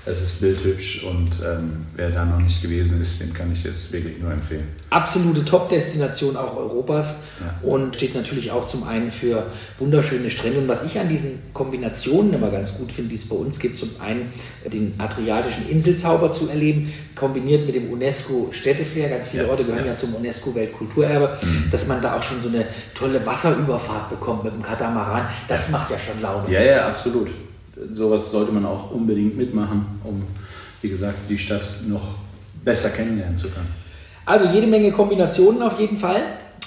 Es 0.09 0.23
ist 0.23 0.41
bildhübsch 0.41 1.03
und 1.03 1.31
ähm, 1.45 1.85
wer 1.97 2.11
da 2.11 2.25
noch 2.25 2.39
nicht 2.39 2.63
gewesen 2.63 3.03
ist, 3.03 3.21
dem 3.21 3.35
kann 3.35 3.53
ich 3.53 3.65
das 3.65 3.93
wirklich 3.93 4.21
nur 4.21 4.31
empfehlen. 4.31 4.69
Absolute 4.91 5.45
Top-Destination 5.45 6.37
auch 6.37 6.57
Europas 6.57 7.25
ja. 7.41 7.69
und 7.69 7.97
steht 7.97 8.15
natürlich 8.15 8.53
auch 8.53 8.67
zum 8.67 8.85
einen 8.85 9.11
für 9.11 9.47
wunderschöne 9.81 10.31
Strände. 10.31 10.61
Und 10.61 10.69
was 10.69 10.85
ich 10.85 11.01
an 11.01 11.09
diesen 11.09 11.41
Kombinationen 11.53 12.33
immer 12.33 12.51
ganz 12.51 12.79
gut 12.79 12.93
finde, 12.93 13.11
die 13.11 13.17
es 13.17 13.29
bei 13.29 13.35
uns 13.35 13.59
gibt, 13.59 13.79
zum 13.79 14.01
einen 14.01 14.33
den 14.73 14.95
adriatischen 14.99 15.69
Inselzauber 15.69 16.31
zu 16.31 16.49
erleben, 16.49 16.93
kombiniert 17.17 17.67
mit 17.67 17.75
dem 17.75 17.91
UNESCO-Städteflair. 17.91 19.09
Ganz 19.09 19.27
viele 19.27 19.43
ja. 19.43 19.51
Orte 19.51 19.65
gehören 19.65 19.87
ja, 19.87 19.93
ja 19.93 19.97
zum 19.97 20.15
UNESCO-Weltkulturerbe, 20.15 21.37
mhm. 21.43 21.65
dass 21.73 21.89
man 21.89 22.01
da 22.01 22.17
auch 22.17 22.23
schon 22.23 22.41
so 22.41 22.49
eine 22.49 22.67
tolle 22.95 23.27
Wasserüberfahrt 23.27 24.11
bekommt 24.11 24.45
mit 24.45 24.55
dem 24.55 24.63
Katamaran. 24.63 25.27
Das 25.49 25.69
macht 25.71 25.91
ja 25.91 25.99
schon 25.99 26.23
Laune. 26.23 26.49
Ja, 26.49 26.63
ja, 26.63 26.89
absolut 26.89 27.29
sowas 27.91 28.31
sollte 28.31 28.53
man 28.53 28.65
auch 28.65 28.91
unbedingt 28.91 29.37
mitmachen, 29.37 29.87
um, 30.05 30.23
wie 30.83 30.89
gesagt, 30.89 31.19
die 31.29 31.39
Stadt 31.39 31.63
noch 31.87 32.17
besser 32.65 32.91
kennenlernen 32.91 33.39
zu 33.39 33.49
können. 33.49 33.69
Also 34.25 34.47
jede 34.47 34.67
Menge 34.67 34.91
Kombinationen 34.91 35.63
auf 35.63 35.79
jeden 35.79 35.97
Fall. 35.97 36.23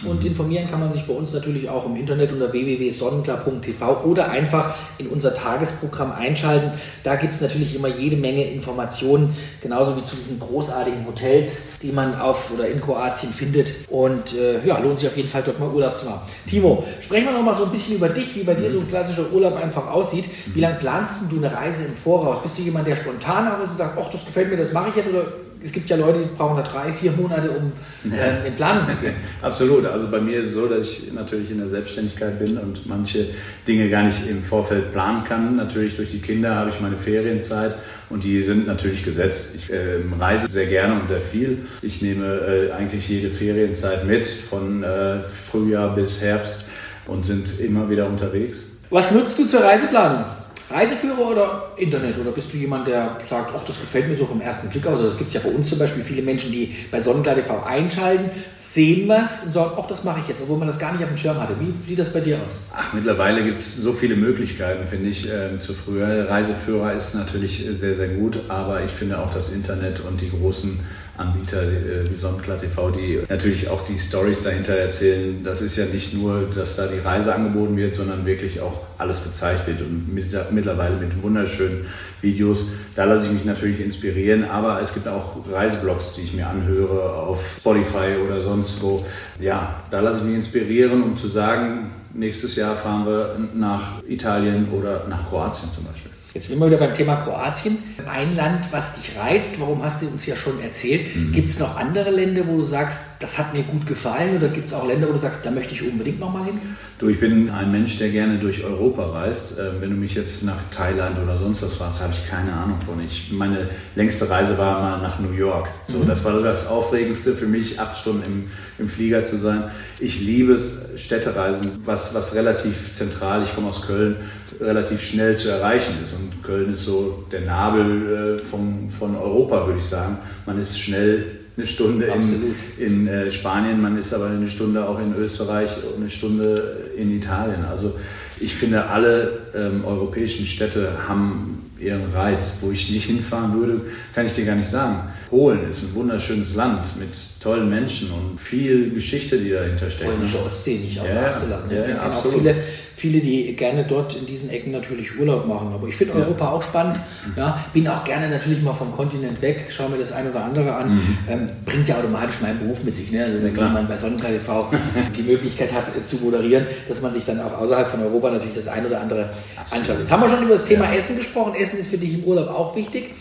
Und 0.05 0.23
informieren 0.23 0.69
kann 0.69 0.79
man 0.79 0.91
sich 0.91 1.03
bei 1.05 1.13
uns 1.13 1.33
natürlich 1.33 1.69
auch 1.69 1.85
im 1.85 1.95
Internet 1.97 2.31
unter 2.31 2.51
www.sonnenklar.tv 2.51 4.03
oder 4.05 4.29
einfach 4.29 4.75
in 4.97 5.07
unser 5.07 5.33
Tagesprogramm 5.33 6.13
einschalten. 6.13 6.71
Da 7.03 7.15
gibt 7.15 7.35
es 7.35 7.41
natürlich 7.41 7.75
immer 7.75 7.89
jede 7.89 8.15
Menge 8.15 8.49
Informationen, 8.49 9.35
genauso 9.61 9.97
wie 9.97 10.03
zu 10.03 10.15
diesen 10.15 10.39
großartigen 10.39 11.05
Hotels, 11.05 11.63
die 11.81 11.91
man 11.91 12.19
auf 12.19 12.51
oder 12.53 12.67
in 12.69 12.79
Kroatien 12.79 13.33
findet. 13.33 13.73
Und 13.89 14.35
äh, 14.35 14.65
ja, 14.65 14.77
lohnt 14.79 14.99
sich 14.99 15.07
auf 15.07 15.17
jeden 15.17 15.29
Fall 15.29 15.43
dort 15.43 15.59
mal 15.59 15.69
Urlaub 15.69 15.97
zu 15.97 16.05
machen. 16.05 16.21
Timo, 16.49 16.85
sprechen 17.01 17.25
wir 17.25 17.33
noch 17.33 17.43
mal 17.43 17.53
so 17.53 17.65
ein 17.65 17.71
bisschen 17.71 17.95
über 17.95 18.09
dich, 18.09 18.35
wie 18.35 18.43
bei 18.43 18.53
dir 18.53 18.71
so 18.71 18.79
ein 18.79 18.87
klassischer 18.87 19.31
Urlaub 19.33 19.55
einfach 19.55 19.91
aussieht. 19.91 20.25
Wie 20.53 20.61
lange 20.61 20.75
planst 20.75 21.29
du 21.31 21.37
eine 21.37 21.53
Reise 21.53 21.85
im 21.85 21.93
Voraus? 21.93 22.41
Bist 22.41 22.57
du 22.57 22.61
jemand, 22.61 22.87
der 22.87 22.95
spontan 22.95 23.61
ist 23.61 23.71
und 23.71 23.77
sagt, 23.77 23.97
ach, 24.01 24.09
das 24.11 24.25
gefällt 24.25 24.49
mir, 24.49 24.57
das 24.57 24.71
mache 24.71 24.89
ich 24.89 24.95
jetzt? 24.95 25.09
Oder 25.09 25.25
es 25.63 25.71
gibt 25.71 25.89
ja 25.89 25.97
Leute, 25.97 26.19
die 26.19 26.35
brauchen 26.35 26.57
da 26.57 26.63
drei, 26.63 26.93
vier 26.93 27.11
Monate, 27.11 27.49
um 27.49 27.71
äh, 28.11 28.47
in 28.47 28.55
Planung 28.55 28.87
zu 28.87 28.95
gehen. 28.95 29.13
Absolut. 29.41 29.85
Also 29.85 30.07
bei 30.09 30.21
mir 30.21 30.41
ist 30.41 30.49
es 30.49 30.53
so, 30.53 30.67
dass 30.67 30.85
ich 30.87 31.13
natürlich 31.13 31.51
in 31.51 31.57
der 31.57 31.67
Selbstständigkeit 31.67 32.39
bin 32.39 32.57
und 32.57 32.85
manche 32.87 33.25
Dinge 33.67 33.89
gar 33.89 34.03
nicht 34.03 34.27
im 34.29 34.41
Vorfeld 34.41 34.93
planen 34.93 35.25
kann. 35.25 35.57
Natürlich 35.57 35.97
durch 35.97 36.11
die 36.11 36.19
Kinder 36.19 36.55
habe 36.55 36.69
ich 36.69 36.79
meine 36.79 36.97
Ferienzeit 36.97 37.75
und 38.09 38.23
die 38.23 38.41
sind 38.41 38.67
natürlich 38.67 39.03
gesetzt. 39.03 39.55
Ich 39.55 39.69
äh, 39.71 39.99
reise 40.17 40.49
sehr 40.49 40.67
gerne 40.67 40.99
und 40.99 41.07
sehr 41.07 41.21
viel. 41.21 41.65
Ich 41.81 42.01
nehme 42.01 42.25
äh, 42.25 42.71
eigentlich 42.71 43.09
jede 43.09 43.29
Ferienzeit 43.29 44.05
mit, 44.05 44.27
von 44.27 44.83
äh, 44.83 45.19
Frühjahr 45.23 45.93
bis 45.95 46.21
Herbst 46.21 46.69
und 47.05 47.25
sind 47.25 47.59
immer 47.59 47.89
wieder 47.89 48.07
unterwegs. 48.07 48.77
Was 48.89 49.11
nutzt 49.11 49.37
du 49.37 49.45
zur 49.45 49.61
Reiseplanung? 49.61 50.23
Reiseführer 50.71 51.31
oder 51.31 51.71
Internet? 51.77 52.17
Oder 52.19 52.31
bist 52.31 52.53
du 52.53 52.57
jemand, 52.57 52.87
der 52.87 53.17
sagt, 53.27 53.51
ach, 53.55 53.65
das 53.65 53.79
gefällt 53.79 54.07
mir 54.07 54.15
so 54.15 54.25
vom 54.25 54.41
ersten 54.41 54.69
Blick 54.69 54.85
aus? 54.85 54.93
Also 54.93 55.07
das 55.07 55.17
gibt 55.17 55.29
es 55.29 55.33
ja 55.33 55.41
bei 55.43 55.49
uns 55.49 55.69
zum 55.69 55.79
Beispiel 55.79 56.03
viele 56.03 56.21
Menschen, 56.21 56.51
die 56.51 56.75
bei 56.91 56.99
Sonnenklar 56.99 57.35
TV 57.35 57.63
einschalten, 57.63 58.29
sehen 58.55 59.07
was 59.07 59.45
und 59.45 59.53
sagen, 59.53 59.71
ach, 59.77 59.87
das 59.87 60.03
mache 60.03 60.19
ich 60.21 60.27
jetzt, 60.27 60.41
obwohl 60.41 60.57
man 60.57 60.67
das 60.67 60.77
gar 60.77 60.91
nicht 60.93 61.03
auf 61.03 61.09
dem 61.09 61.17
Schirm 61.17 61.39
hatte. 61.39 61.53
Wie 61.59 61.73
sieht 61.87 61.97
das 61.97 62.13
bei 62.13 62.19
dir 62.19 62.35
aus? 62.35 62.59
Ach, 62.75 62.93
mittlerweile 62.93 63.43
gibt 63.43 63.59
es 63.59 63.77
so 63.77 63.93
viele 63.93 64.15
Möglichkeiten, 64.15 64.87
finde 64.87 65.09
ich, 65.09 65.27
äh, 65.27 65.59
zu 65.59 65.73
früher. 65.73 66.29
Reiseführer 66.29 66.93
ist 66.93 67.15
natürlich 67.15 67.65
sehr, 67.65 67.95
sehr 67.95 68.09
gut, 68.09 68.39
aber 68.47 68.83
ich 68.83 68.91
finde 68.91 69.17
auch 69.19 69.33
das 69.33 69.51
Internet 69.51 70.01
und 70.01 70.21
die 70.21 70.29
großen 70.29 70.79
Anbieter 71.19 71.61
äh, 71.61 72.09
wie 72.09 72.15
Sonnenklar 72.15 72.59
TV, 72.59 72.91
die 72.91 73.19
natürlich 73.27 73.69
auch 73.69 73.85
die 73.85 73.97
Stories 73.97 74.43
dahinter 74.43 74.73
erzählen. 74.73 75.43
Das 75.43 75.61
ist 75.61 75.75
ja 75.75 75.85
nicht 75.85 76.13
nur, 76.13 76.49
dass 76.55 76.77
da 76.77 76.87
die 76.87 76.99
Reise 76.99 77.35
angeboten 77.35 77.75
wird, 77.75 77.95
sondern 77.95 78.25
wirklich 78.25 78.61
auch 78.61 78.81
alles 78.97 79.23
gezeigt 79.23 79.67
wird 79.67 79.81
und 79.81 80.13
mit, 80.13 80.25
mittlerweile 80.51 80.95
mit 80.95 81.21
wunderschönen 81.21 81.85
Videos. 82.21 82.65
Da 82.95 83.05
lasse 83.05 83.27
ich 83.27 83.33
mich 83.33 83.45
natürlich 83.45 83.79
inspirieren, 83.79 84.45
aber 84.45 84.81
es 84.81 84.93
gibt 84.93 85.07
auch 85.07 85.37
Reiseblogs, 85.51 86.13
die 86.13 86.21
ich 86.21 86.33
mir 86.33 86.47
anhöre 86.47 87.13
auf 87.13 87.57
Spotify 87.59 88.17
oder 88.25 88.41
sonst 88.41 88.81
wo. 88.81 89.05
Ja, 89.39 89.83
da 89.91 89.99
lasse 89.99 90.19
ich 90.19 90.25
mich 90.25 90.35
inspirieren, 90.35 91.03
um 91.03 91.17
zu 91.17 91.27
sagen, 91.27 91.91
nächstes 92.13 92.55
Jahr 92.55 92.75
fahren 92.75 93.05
wir 93.05 93.37
nach 93.53 94.03
Italien 94.07 94.69
oder 94.71 95.05
nach 95.09 95.27
Kroatien 95.29 95.69
zum 95.73 95.85
Beispiel. 95.85 96.08
Jetzt 96.33 96.47
sind 96.47 96.59
wir 96.59 96.67
wieder 96.67 96.77
beim 96.77 96.93
Thema 96.93 97.15
Kroatien. 97.15 97.79
Ein 98.07 98.35
Land, 98.35 98.71
was 98.71 98.93
dich 98.93 99.17
reizt, 99.17 99.59
warum 99.59 99.83
hast 99.83 100.03
du 100.03 100.07
uns 100.07 100.27
ja 100.27 100.35
schon 100.35 100.59
erzählt? 100.59 101.15
Mhm. 101.15 101.31
Gibt 101.31 101.49
es 101.49 101.59
noch 101.59 101.75
andere 101.75 102.11
Länder, 102.11 102.47
wo 102.47 102.57
du 102.57 102.63
sagst, 102.63 103.01
das 103.19 103.39
hat 103.39 103.51
mir 103.55 103.63
gut 103.63 103.87
gefallen? 103.87 104.37
Oder 104.37 104.49
gibt 104.49 104.67
es 104.67 104.73
auch 104.73 104.87
Länder, 104.87 105.07
wo 105.07 105.13
du 105.13 105.17
sagst, 105.17 105.43
da 105.43 105.49
möchte 105.49 105.73
ich 105.73 105.81
unbedingt 105.81 106.19
nochmal 106.19 106.45
hin? 106.45 106.59
Du, 106.99 107.09
ich 107.09 107.19
bin 107.19 107.49
ein 107.49 107.71
Mensch, 107.71 107.97
der 107.97 108.09
gerne 108.09 108.37
durch 108.37 108.63
Europa 108.63 109.07
reist. 109.07 109.57
Äh, 109.57 109.81
wenn 109.81 109.89
du 109.89 109.95
mich 109.95 110.13
jetzt 110.13 110.43
nach 110.43 110.59
Thailand 110.69 111.17
oder 111.17 111.35
sonst 111.35 111.63
was 111.63 111.79
warst, 111.79 112.03
habe 112.03 112.13
ich 112.13 112.29
keine 112.29 112.53
Ahnung 112.53 112.79
von. 112.79 113.03
Ich, 113.03 113.31
meine 113.31 113.69
längste 113.95 114.29
Reise 114.29 114.55
war 114.59 114.81
mal 114.81 115.01
nach 115.01 115.19
New 115.19 115.31
York. 115.31 115.69
So, 115.87 115.97
mhm. 115.97 116.07
Das 116.07 116.23
war 116.23 116.39
das 116.39 116.67
Aufregendste 116.67 117.33
für 117.33 117.47
mich, 117.47 117.79
acht 117.79 117.97
Stunden 117.97 118.23
im, 118.23 118.51
im 118.79 118.87
Flieger 118.87 119.23
zu 119.25 119.37
sein. 119.37 119.65
Ich 119.99 120.21
liebe 120.21 120.53
es, 120.53 120.89
Städtereisen, 120.97 121.71
was, 121.85 122.13
was 122.13 122.35
relativ 122.35 122.93
zentral, 122.93 123.43
ich 123.43 123.53
komme 123.53 123.69
aus 123.69 123.85
Köln, 123.85 124.17
relativ 124.59 125.01
schnell 125.01 125.37
zu 125.37 125.49
erreichen 125.49 125.93
ist. 126.03 126.13
Und 126.13 126.43
Köln 126.43 126.73
ist 126.73 126.85
so 126.85 127.25
der 127.31 127.41
Nabel 127.41 128.39
äh, 128.39 128.43
vom, 128.43 128.89
von 128.89 129.15
Europa, 129.15 129.67
würde 129.67 129.79
ich 129.79 129.85
sagen. 129.85 130.17
Man 130.45 130.59
ist 130.59 130.79
schnell 130.79 131.25
eine 131.55 131.65
Stunde 131.65 132.05
in, 132.05 132.55
in 132.77 133.07
äh, 133.07 133.29
Spanien, 133.31 133.81
man 133.81 133.97
ist 133.97 134.13
aber 134.13 134.27
eine 134.27 134.47
Stunde 134.47 134.87
auch 134.87 134.99
in 134.99 135.13
Österreich 135.15 135.71
und 135.83 136.01
eine 136.01 136.09
Stunde 136.09 136.91
in 136.97 137.11
Italien. 137.11 137.65
Also 137.69 137.95
ich 138.39 138.55
finde, 138.55 138.87
alle 138.87 139.39
ähm, 139.53 139.83
europäischen 139.83 140.45
Städte 140.45 141.07
haben 141.07 141.69
ihren 141.79 142.11
Reiz. 142.13 142.59
Wo 142.61 142.71
ich 142.71 142.89
nicht 142.91 143.05
hinfahren 143.05 143.53
würde, 143.53 143.81
kann 144.13 144.25
ich 144.25 144.33
dir 144.33 144.45
gar 144.45 144.55
nicht 144.55 144.69
sagen. 144.69 145.09
Polen 145.29 145.69
ist 145.69 145.83
ein 145.83 145.93
wunderschönes 145.95 146.55
Land 146.55 146.97
mit 146.99 147.09
tollen 147.39 147.69
Menschen 147.69 148.11
und 148.11 148.39
viel 148.39 148.91
Geschichte, 148.91 149.37
die 149.37 149.51
dahinter 149.51 149.89
steckt. 149.89 150.09
Polnische 150.09 150.43
Ostsee 150.43 150.77
nicht 150.77 150.99
außer 150.99 151.15
ja, 151.15 151.27
Acht 151.27 151.39
zu 151.39 151.47
lassen. 151.47 151.71
Ja, 151.71 151.79
ich 151.79 151.85
kenne 151.85 152.13
auch 152.13 152.31
viele, 152.31 152.55
viele, 152.95 153.21
die 153.21 153.55
gerne 153.55 153.85
dort 153.85 154.15
in 154.15 154.25
diesen 154.25 154.49
Ecken 154.49 154.71
natürlich 154.71 155.17
Urlaub 155.17 155.47
machen. 155.47 155.71
Aber 155.73 155.87
ich 155.87 155.95
finde 155.95 156.15
Europa 156.15 156.45
ja. 156.45 156.51
auch 156.51 156.61
spannend. 156.61 156.99
Ja, 157.35 157.63
bin 157.73 157.87
auch 157.87 158.03
gerne 158.03 158.29
natürlich 158.29 158.61
mal 158.61 158.73
vom 158.73 158.91
Kontinent 158.91 159.41
weg, 159.41 159.67
schaue 159.69 159.89
mir 159.89 159.97
das 159.97 160.11
ein 160.11 160.29
oder 160.29 160.43
andere 160.43 160.75
an. 160.75 160.95
Mhm. 160.95 161.17
Ähm, 161.29 161.49
bringt 161.65 161.87
ja 161.87 161.97
automatisch 161.97 162.41
meinen 162.41 162.59
Beruf 162.59 162.83
mit 162.83 162.93
sich. 162.93 163.11
Ne? 163.11 163.23
Also 163.23 163.41
wenn 163.41 163.55
man 163.55 163.87
bei 163.87 163.95
Sonnenklar 163.95 164.31
TV 164.39 164.71
die 165.17 165.23
Möglichkeit 165.23 165.71
hat 165.71 165.87
äh, 165.95 166.03
zu 166.03 166.17
moderieren, 166.17 166.67
dass 166.87 167.01
man 167.01 167.13
sich 167.13 167.25
dann 167.25 167.39
auch 167.39 167.53
außerhalb 167.57 167.87
von 167.87 168.01
Europa 168.01 168.31
natürlich 168.31 168.55
das 168.55 168.67
ein 168.67 168.85
oder 168.85 168.99
andere 168.99 169.29
anschaut. 169.71 169.99
Jetzt 169.99 170.11
haben 170.11 170.21
wir 170.21 170.29
schon 170.29 170.43
über 170.43 170.53
das 170.53 170.65
Thema 170.65 170.93
Essen 170.93 171.17
gesprochen. 171.17 171.55
Essen 171.55 171.79
ist 171.79 171.89
für 171.89 171.97
dich 171.97 172.13
im 172.13 172.23
Urlaub 172.25 172.49
auch 172.49 172.75
wichtig. 172.75 173.11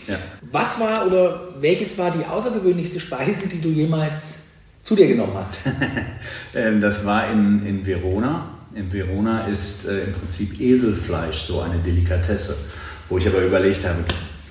Was 0.51 0.79
war 0.79 1.05
oder 1.07 1.41
welches 1.59 1.97
war 1.97 2.11
die 2.11 2.25
außergewöhnlichste 2.25 2.99
Speise, 2.99 3.47
die 3.47 3.61
du 3.61 3.69
jemals 3.69 4.08
zu 4.83 4.95
dir 4.95 5.07
genommen 5.07 5.33
hast? 5.35 5.59
Ähm, 6.55 6.81
das 6.81 7.05
war 7.05 7.29
in, 7.31 7.63
in 7.63 7.85
Verona. 7.85 8.49
In 8.73 8.91
Verona 8.91 9.45
ist 9.45 9.87
äh, 9.87 10.05
im 10.05 10.13
Prinzip 10.13 10.59
Eselfleisch 10.59 11.41
so 11.41 11.61
eine 11.61 11.77
Delikatesse, 11.77 12.57
wo 13.07 13.19
ich 13.19 13.27
aber 13.27 13.41
überlegt 13.41 13.87
habe, 13.87 14.03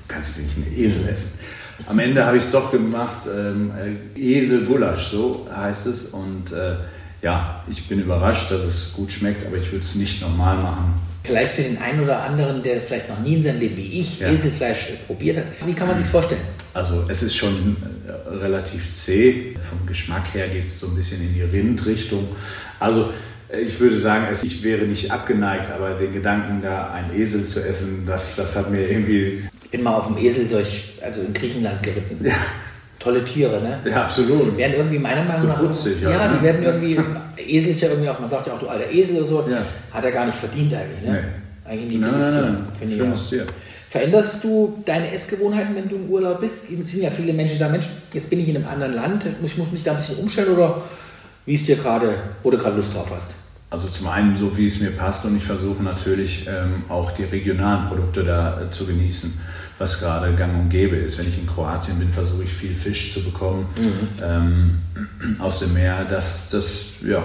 kannst 0.06 0.38
du 0.38 0.42
nicht 0.42 0.56
einen 0.56 0.76
Esel 0.76 1.08
essen? 1.08 1.40
Am 1.86 1.98
Ende 1.98 2.24
habe 2.24 2.36
ich 2.36 2.44
es 2.44 2.50
doch 2.50 2.70
gemacht, 2.70 3.22
ähm, 3.26 3.72
äh, 4.16 4.20
Esel-Gulasch, 4.20 5.08
so 5.08 5.48
heißt 5.54 5.86
es. 5.86 6.06
Und 6.06 6.52
äh, 6.52 6.74
ja, 7.22 7.64
ich 7.68 7.88
bin 7.88 8.00
überrascht, 8.00 8.50
dass 8.50 8.62
es 8.62 8.92
gut 8.94 9.12
schmeckt, 9.12 9.46
aber 9.46 9.56
ich 9.56 9.70
würde 9.70 9.84
es 9.84 9.94
nicht 9.94 10.20
normal 10.20 10.56
machen. 10.56 10.94
Vielleicht 11.24 11.52
für 11.52 11.62
den 11.62 11.78
einen 11.78 12.00
oder 12.00 12.22
anderen, 12.22 12.62
der 12.62 12.80
vielleicht 12.80 13.08
noch 13.08 13.20
nie 13.20 13.34
in 13.34 13.42
seinem 13.42 13.60
Leben 13.60 13.76
wie 13.76 14.00
ich 14.00 14.20
ja. 14.20 14.30
Eselfleisch 14.30 14.92
probiert 15.06 15.38
hat. 15.38 15.44
Wie 15.66 15.74
kann 15.74 15.88
man 15.88 15.98
sich 15.98 16.06
vorstellen? 16.06 16.40
Also 16.78 17.04
es 17.08 17.25
ist 17.25 17.35
schon 17.35 17.76
äh, 18.06 18.37
relativ 18.37 18.94
zäh. 18.94 19.56
Vom 19.61 19.85
Geschmack 19.85 20.32
her 20.32 20.47
geht 20.47 20.66
es 20.66 20.78
so 20.78 20.87
ein 20.87 20.94
bisschen 20.94 21.20
in 21.20 21.35
die 21.35 21.42
Rindrichtung. 21.42 22.28
Also 22.78 23.08
äh, 23.52 23.62
ich 23.62 23.80
würde 23.80 23.99
sagen, 23.99 24.28
ich 24.30 24.62
wäre 24.62 24.85
nicht 24.85 25.11
abgeneigt, 25.11 25.73
aber 25.73 25.94
den 25.94 26.12
Gedanken, 26.12 26.62
da 26.62 26.92
einen 26.92 27.20
Esel 27.20 27.44
zu 27.47 27.66
essen, 27.66 28.04
das, 28.06 28.37
das 28.37 28.54
hat 28.54 28.70
mir 28.70 28.88
irgendwie... 28.88 29.42
Ich 29.64 29.70
bin 29.70 29.82
mal 29.82 29.97
auf 29.97 30.06
dem 30.06 30.18
Esel 30.18 30.47
durch, 30.47 30.92
also 31.02 31.20
in 31.23 31.32
Griechenland 31.32 31.82
geritten. 31.82 32.25
Ja. 32.25 32.35
Tolle 33.00 33.25
Tiere, 33.25 33.61
ne? 33.61 33.80
Ja, 33.85 34.04
absolut. 34.04 34.52
Die 34.52 34.58
werden 34.58 34.76
irgendwie 34.76 34.99
meiner 35.00 35.25
Meinung 35.25 35.42
so 35.42 35.49
nach... 35.49 35.58
Putzig, 35.58 36.00
ja, 36.00 36.11
ja, 36.11 36.28
die 36.28 36.37
ne? 36.37 36.42
werden 36.42 36.62
irgendwie... 36.62 36.97
Esel 37.38 37.70
ist 37.70 37.80
ja 37.80 37.88
irgendwie 37.88 38.08
auch, 38.08 38.20
man 38.20 38.28
sagt 38.28 38.47
ja 38.47 38.52
auch, 38.52 38.61
du 38.61 38.68
alter 38.68 38.88
Esel 38.88 39.16
oder 39.16 39.26
sowas. 39.26 39.47
Ja. 39.50 39.62
Hat 39.90 40.04
er 40.04 40.12
gar 40.12 40.26
nicht 40.26 40.38
verdient 40.38 40.73
eigentlich, 40.73 41.02
ne? 41.02 41.12
Nee. 41.12 41.70
Eigentlich 41.70 41.97
ein 41.97 42.00
niedliches 42.00 42.35
nein, 42.35 42.66
nein, 42.80 42.88
Tier. 42.88 42.99
Schönes 42.99 43.28
Tier. 43.28 43.47
Veränderst 43.88 44.45
du 44.45 44.83
deine 44.85 45.11
Essgewohnheiten, 45.12 45.75
wenn 45.75 45.88
du 45.88 45.97
im 45.97 46.11
Urlaub 46.11 46.40
bist? 46.40 46.64
Es 46.71 46.90
sind 46.90 47.02
ja 47.02 47.11
viele 47.11 47.33
Menschen, 47.33 47.54
die 47.54 47.59
sagen, 47.59 47.73
Mensch, 47.73 47.88
jetzt 48.12 48.28
bin 48.28 48.40
ich 48.40 48.49
in 48.49 48.57
einem 48.57 48.68
anderen 48.68 48.95
Land, 48.95 49.26
ich 49.42 49.57
muss 49.57 49.73
mich 49.73 49.83
da 49.83 49.92
ein 49.92 49.97
bisschen 49.97 50.18
umstellen 50.18 50.54
oder 50.54 50.83
wie 51.47 51.54
es 51.54 51.64
dir 51.64 51.76
gerade, 51.76 52.18
wo 52.42 52.50
du 52.50 52.59
gerade 52.59 52.76
Lust 52.76 52.95
drauf 52.95 53.11
hast? 53.14 53.33
Also 53.71 53.88
zum 53.88 54.09
einen 54.09 54.37
so, 54.37 54.57
wie 54.59 54.66
es 54.66 54.80
mir 54.80 54.90
passt 54.90 55.25
und 55.25 55.37
ich 55.37 55.45
versuche 55.45 55.83
natürlich 55.83 56.47
ähm, 56.47 56.85
auch 56.90 57.12
die 57.12 57.25
regionalen 57.25 57.88
Produkte 57.88 58.25
da 58.25 58.61
äh, 58.61 58.71
zu 58.71 58.85
genießen, 58.85 59.40
was 59.78 60.00
gerade 60.00 60.35
gang 60.35 60.59
und 60.59 60.68
gäbe 60.68 60.97
ist. 60.97 61.18
Wenn 61.18 61.28
ich 61.28 61.38
in 61.38 61.47
Kroatien 61.47 61.99
bin, 61.99 62.11
versuche 62.11 62.45
ich 62.45 62.52
viel 62.52 62.75
Fisch 62.75 63.14
zu 63.14 63.23
bekommen 63.23 63.66
mhm. 63.76 64.23
ähm, 64.23 64.78
aus 65.38 65.61
dem 65.61 65.73
Meer, 65.73 66.04
dass, 66.04 66.50
dass, 66.50 66.92
ja, 67.07 67.23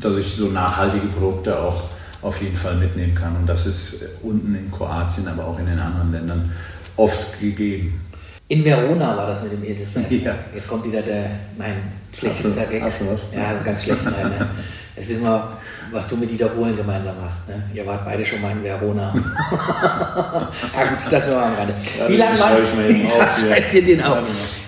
dass 0.00 0.18
ich 0.18 0.34
so 0.34 0.48
nachhaltige 0.48 1.06
Produkte 1.06 1.56
auch 1.58 1.90
auf 2.24 2.40
jeden 2.40 2.56
Fall 2.56 2.76
mitnehmen 2.76 3.14
kann. 3.14 3.36
Und 3.36 3.46
das 3.46 3.66
ist 3.66 4.08
unten 4.22 4.54
in 4.54 4.70
Kroatien, 4.70 5.28
aber 5.28 5.46
auch 5.46 5.58
in 5.58 5.66
den 5.66 5.78
anderen 5.78 6.10
Ländern 6.10 6.52
oft 6.96 7.38
gegeben. 7.38 8.00
In 8.48 8.64
Verona 8.64 9.16
war 9.16 9.28
das 9.28 9.42
mit 9.42 9.52
dem 9.52 9.64
Eselfleisch. 9.64 10.22
Ja. 10.22 10.34
Jetzt 10.54 10.68
kommt 10.68 10.84
wieder 10.84 11.02
der, 11.02 11.30
mein 11.56 11.74
schlechtester 12.16 12.64
Gag. 12.64 12.82
Hast 12.82 13.02
du 13.02 13.12
was? 13.12 13.26
Ja, 13.34 13.54
ganz 13.62 13.84
schlecht. 13.84 14.04
Nein, 14.04 14.30
ne? 14.30 14.50
Jetzt 14.96 15.08
wissen 15.08 15.22
wir, 15.22 15.58
was 15.90 16.08
du 16.08 16.16
mit 16.16 16.30
Dieter 16.30 16.48
Bohlen 16.48 16.76
gemeinsam 16.76 17.14
hast. 17.22 17.48
Ne? 17.48 17.62
Ihr 17.74 17.86
wart 17.86 18.04
beide 18.04 18.24
schon 18.24 18.40
mal 18.40 18.52
in 18.52 18.62
Verona. 18.62 19.14
ja 20.74 20.84
gut, 20.86 20.98
das 21.10 21.26
wir 21.26 21.34
mal 21.34 21.44
am 21.44 21.54
Rande. 21.54 21.74
Wie 22.08 22.16
lange 22.16 22.38
war, 22.38 22.58
ja, 22.58 24.22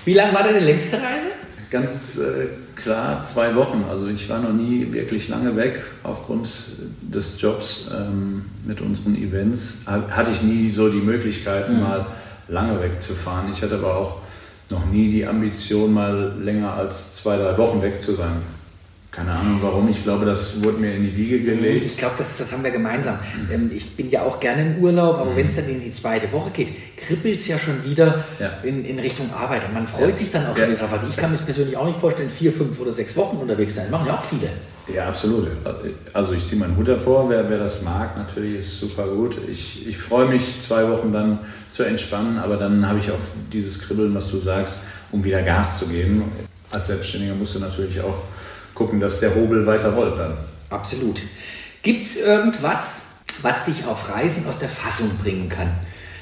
Wie 0.05 0.15
lang 0.15 0.35
war 0.35 0.43
deine 0.43 0.61
längste 0.61 0.97
Reise? 0.97 1.29
Ganz 1.71 2.19
äh, 2.19 2.49
klar, 2.87 3.25
zwei 3.25 3.57
Wochen. 3.57 3.85
Also 3.91 4.07
ich 4.07 4.29
war 4.29 4.39
noch 4.39 4.53
nie 4.53 4.93
wirklich 4.93 5.29
lange 5.29 5.57
weg 5.57 5.83
aufgrund 6.05 6.49
des 7.03 7.41
Jobs 7.41 7.91
ähm, 7.93 8.45
mit 8.65 8.81
unseren 8.81 9.17
Events. 9.17 9.83
Hatte 9.87 10.31
ich 10.31 10.43
nie 10.43 10.71
so 10.71 10.89
die 10.89 11.01
Möglichkeiten, 11.01 11.75
mhm. 11.75 11.81
mal 11.81 12.07
lange 12.47 12.81
wegzufahren. 12.81 13.51
Ich 13.53 13.61
hatte 13.61 13.75
aber 13.75 13.97
auch 13.97 14.19
noch 14.71 14.87
nie 14.87 15.11
die 15.11 15.27
Ambition, 15.27 15.95
mal 15.95 16.33
länger 16.41 16.75
als 16.75 17.17
zwei, 17.17 17.37
drei 17.37 17.59
Wochen 17.59 17.83
weg 17.83 18.01
zu 18.05 18.15
sein. 18.15 18.37
Keine 19.17 19.33
Ahnung 19.33 19.61
warum. 19.63 19.89
Ich 19.89 20.03
glaube, 20.03 20.27
das 20.27 20.63
wurde 20.63 20.77
mir 20.77 20.95
in 20.95 21.05
die 21.05 21.17
Wiege 21.17 21.41
gelegt. 21.41 21.87
Ich 21.87 21.97
glaube, 21.97 22.17
das, 22.19 22.37
das 22.37 22.53
haben 22.53 22.63
wir 22.63 22.71
gemeinsam. 22.71 23.19
Mhm. 23.49 23.71
Ich 23.75 23.97
bin 23.97 24.11
ja 24.11 24.23
auch 24.23 24.39
gerne 24.41 24.63
in 24.63 24.83
Urlaub, 24.83 25.17
aber 25.17 25.31
mhm. 25.31 25.37
wenn 25.37 25.47
es 25.47 25.57
dann 25.57 25.67
in 25.71 25.81
die 25.81 25.91
zweite 25.91 26.31
Woche 26.33 26.51
geht, 26.51 26.69
kribbelt 26.99 27.41
es 27.41 27.49
ja 27.49 27.59
schon 27.59 27.83
wieder 27.83 28.25
ja. 28.39 28.59
In, 28.63 28.85
in 28.85 28.99
Richtung 28.99 29.33
Arbeit. 29.33 29.65
Und 29.65 29.73
man 29.73 29.87
freut 29.87 30.11
ja. 30.11 30.17
sich 30.19 30.31
dann 30.31 30.47
auch 30.47 30.55
schon 30.55 30.69
wieder 30.69 30.81
drauf. 30.81 30.93
Also 30.93 31.07
ich 31.07 31.17
kann 31.17 31.33
mir 31.33 31.39
persönlich 31.39 31.75
auch 31.79 31.87
nicht 31.87 31.99
vorstellen, 31.99 32.29
vier, 32.29 32.53
fünf 32.53 32.79
oder 32.79 32.93
sechs 32.93 33.17
Wochen 33.17 33.39
unterwegs 33.39 33.77
sein. 33.77 33.91
Machen 33.91 34.07
ja 34.07 34.19
auch 34.19 34.23
viele. 34.23 34.51
Ja, 34.95 35.09
absolut. 35.09 35.49
Also 36.13 36.35
ich 36.35 36.47
ziehe 36.47 36.61
meinen 36.61 36.77
Hut 36.77 36.87
davor. 36.87 37.31
Wer, 37.31 37.49
wer 37.49 37.59
das 37.59 37.81
mag, 37.81 38.19
natürlich 38.19 38.59
ist 38.59 38.79
super 38.79 39.07
gut. 39.07 39.39
Ich, 39.51 39.89
ich 39.89 39.97
freue 39.97 40.29
mich, 40.29 40.61
zwei 40.61 40.87
Wochen 40.91 41.15
dann 41.15 41.39
zu 41.73 41.85
entspannen, 41.85 42.39
aber 42.39 42.59
dann 42.59 42.87
habe 42.87 42.99
ich 42.99 43.11
auch 43.11 43.19
dieses 43.51 43.81
Kribbeln, 43.81 44.15
was 44.15 44.31
du 44.31 44.37
sagst, 44.37 44.85
um 45.11 45.25
wieder 45.25 45.41
Gas 45.43 45.79
zu 45.79 45.89
geben. 45.89 46.25
Als 46.71 46.89
Selbstständiger 46.89 47.35
musst 47.35 47.55
du 47.55 47.61
natürlich 47.61 47.99
auch 48.03 48.23
gucken, 48.77 49.01
dass 49.01 49.19
der 49.19 49.35
Hobel 49.35 49.67
weiter 49.67 49.93
rollt 49.93 50.17
dann. 50.19 50.37
Absolut. 50.71 51.23
Gibt 51.83 52.05
es 52.05 52.17
irgendwas, 52.19 53.07
was 53.43 53.65
dich 53.65 53.85
auf 53.85 54.09
Reisen 54.09 54.47
aus 54.47 54.59
der 54.59 54.69
Fassung 54.69 55.11
bringen 55.23 55.49
kann? 55.49 55.71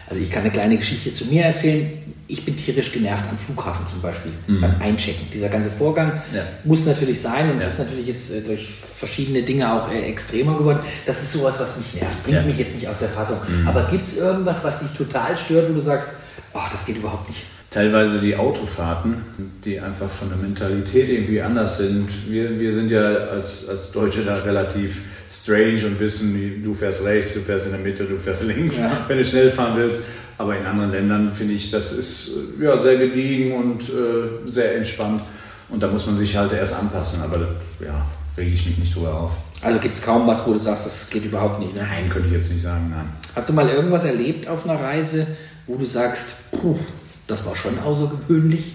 Also 0.09 0.23
ich 0.23 0.31
kann 0.31 0.43
eine 0.43 0.51
kleine 0.51 0.77
Geschichte 0.77 1.13
zu 1.13 1.27
mir 1.27 1.45
erzählen. 1.45 1.91
Ich 2.27 2.45
bin 2.45 2.57
tierisch 2.57 2.93
genervt 2.93 3.25
am 3.31 3.37
Flughafen 3.37 3.87
zum 3.87 4.01
Beispiel, 4.01 4.33
mhm. 4.47 4.61
beim 4.61 4.81
Einchecken. 4.81 5.29
Dieser 5.33 5.49
ganze 5.49 5.71
Vorgang 5.71 6.23
ja. 6.35 6.43
muss 6.65 6.87
natürlich 6.87 7.21
sein 7.21 7.51
und 7.51 7.59
ja. 7.59 7.65
das 7.65 7.75
ist 7.75 7.79
natürlich 7.81 8.07
jetzt 8.07 8.31
äh, 8.31 8.41
durch 8.41 8.69
verschiedene 8.71 9.43
Dinge 9.43 9.71
auch 9.73 9.91
äh, 9.91 10.03
extremer 10.03 10.57
geworden. 10.57 10.81
Das 11.07 11.23
ist 11.23 11.33
sowas, 11.33 11.59
was 11.59 11.77
mich 11.77 11.95
nervt, 11.95 12.23
bringt 12.23 12.39
ja. 12.39 12.43
mich 12.43 12.59
jetzt 12.59 12.75
nicht 12.75 12.89
aus 12.89 12.99
der 12.99 13.09
Fassung. 13.09 13.39
Mhm. 13.47 13.69
Aber 13.69 13.85
gibt 13.85 14.07
es 14.07 14.17
irgendwas, 14.17 14.65
was 14.65 14.81
dich 14.81 14.91
total 14.91 15.37
stört, 15.37 15.71
wo 15.71 15.75
du 15.75 15.81
sagst, 15.81 16.11
oh, 16.55 16.61
das 16.71 16.85
geht 16.87 16.97
überhaupt 16.97 17.29
nicht? 17.29 17.43
Teilweise 17.75 18.21
die 18.21 18.37
Autofahrten, 18.37 19.17
die 19.65 19.81
einfach 19.81 20.09
von 20.09 20.29
der 20.29 20.39
Mentalität 20.39 21.09
irgendwie 21.09 21.43
anders 21.43 21.79
sind. 21.79 22.09
Wir, 22.29 22.61
wir 22.61 22.73
sind 22.73 22.89
ja 22.89 23.03
als, 23.03 23.69
als 23.69 23.91
Deutsche 23.91 24.25
da 24.25 24.37
relativ 24.37 25.03
strange 25.29 25.85
und 25.85 25.99
wissen, 25.99 26.63
du 26.63 26.73
fährst 26.73 27.05
rechts, 27.05 27.35
du 27.35 27.41
fährst 27.41 27.67
in 27.67 27.73
der 27.73 27.81
Mitte, 27.81 28.05
du 28.05 28.17
fährst 28.19 28.45
links, 28.45 28.79
ja. 28.79 28.93
wenn 29.09 29.19
du 29.19 29.25
schnell 29.25 29.51
fahren 29.51 29.73
willst. 29.77 30.05
Aber 30.39 30.57
in 30.57 30.65
anderen 30.65 30.93
Ländern 30.93 31.33
finde 31.35 31.55
ich, 31.55 31.73
das 31.73 31.93
ist 31.93 32.31
ja, 32.61 32.81
sehr 32.81 32.97
gediegen 32.97 33.53
und 33.53 33.83
äh, 33.83 34.47
sehr 34.47 34.77
entspannt. 34.77 35.23
Und 35.69 35.83
da 35.83 35.89
muss 35.89 36.07
man 36.07 36.17
sich 36.17 36.37
halt 36.37 36.53
erst 36.53 36.79
anpassen. 36.79 37.23
Aber 37.23 37.39
ja, 37.85 38.07
rege 38.37 38.53
ich 38.53 38.67
mich 38.67 38.79
nicht 38.79 38.95
drüber 38.95 39.15
auf. 39.15 39.33
Also 39.63 39.81
gibt 39.81 39.97
es 39.97 40.03
kaum 40.03 40.27
was, 40.29 40.47
wo 40.47 40.53
du 40.53 40.59
sagst, 40.59 40.87
das 40.87 41.11
geht 41.11 41.25
überhaupt 41.25 41.59
nicht. 41.59 41.75
Ne? 41.75 41.83
Nein, 41.83 42.09
könnte 42.09 42.29
ich 42.29 42.35
jetzt 42.35 42.53
nicht 42.53 42.63
sagen, 42.63 42.91
nein. 42.91 43.07
Hast 43.35 43.49
du 43.49 43.53
mal 43.53 43.69
irgendwas 43.69 44.05
erlebt 44.05 44.47
auf 44.47 44.69
einer 44.69 44.81
Reise, 44.81 45.27
wo 45.67 45.77
du 45.77 45.87
sagst, 45.87 46.51
puh, 46.53 46.79
das 47.27 47.45
war 47.47 47.57
schon 47.57 47.79
außergewöhnlich 47.79 48.75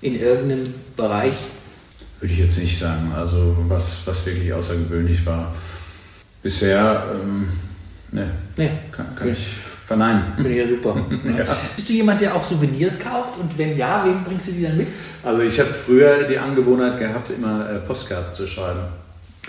in 0.00 0.18
irgendeinem 0.20 0.74
Bereich? 0.96 1.34
Würde 2.20 2.32
ich 2.34 2.40
jetzt 2.40 2.58
nicht 2.58 2.78
sagen. 2.78 3.12
Also 3.16 3.56
was, 3.68 4.06
was 4.06 4.24
wirklich 4.26 4.52
außergewöhnlich 4.52 5.24
war. 5.26 5.54
Bisher, 6.42 7.04
ähm, 7.14 7.48
ne, 8.10 8.30
Nee. 8.56 8.70
kann, 8.90 9.14
kann 9.16 9.32
ich 9.32 9.46
verneinen. 9.86 10.22
Bin 10.36 10.56
ja 10.56 10.68
super. 10.68 10.96
Ja. 11.38 11.56
Bist 11.76 11.88
du 11.88 11.92
jemand, 11.92 12.20
der 12.20 12.34
auch 12.34 12.44
Souvenirs 12.44 12.98
kauft? 13.00 13.38
Und 13.38 13.56
wenn 13.58 13.76
ja, 13.76 14.04
wen 14.04 14.24
bringst 14.24 14.48
du 14.48 14.52
die 14.52 14.62
dann 14.62 14.76
mit? 14.76 14.88
Also 15.22 15.42
ich 15.42 15.58
habe 15.60 15.70
früher 15.70 16.24
die 16.24 16.38
Angewohnheit 16.38 16.98
gehabt, 16.98 17.30
immer 17.30 17.68
äh, 17.70 17.78
Postkarten 17.80 18.34
zu 18.34 18.46
schreiben. 18.46 18.80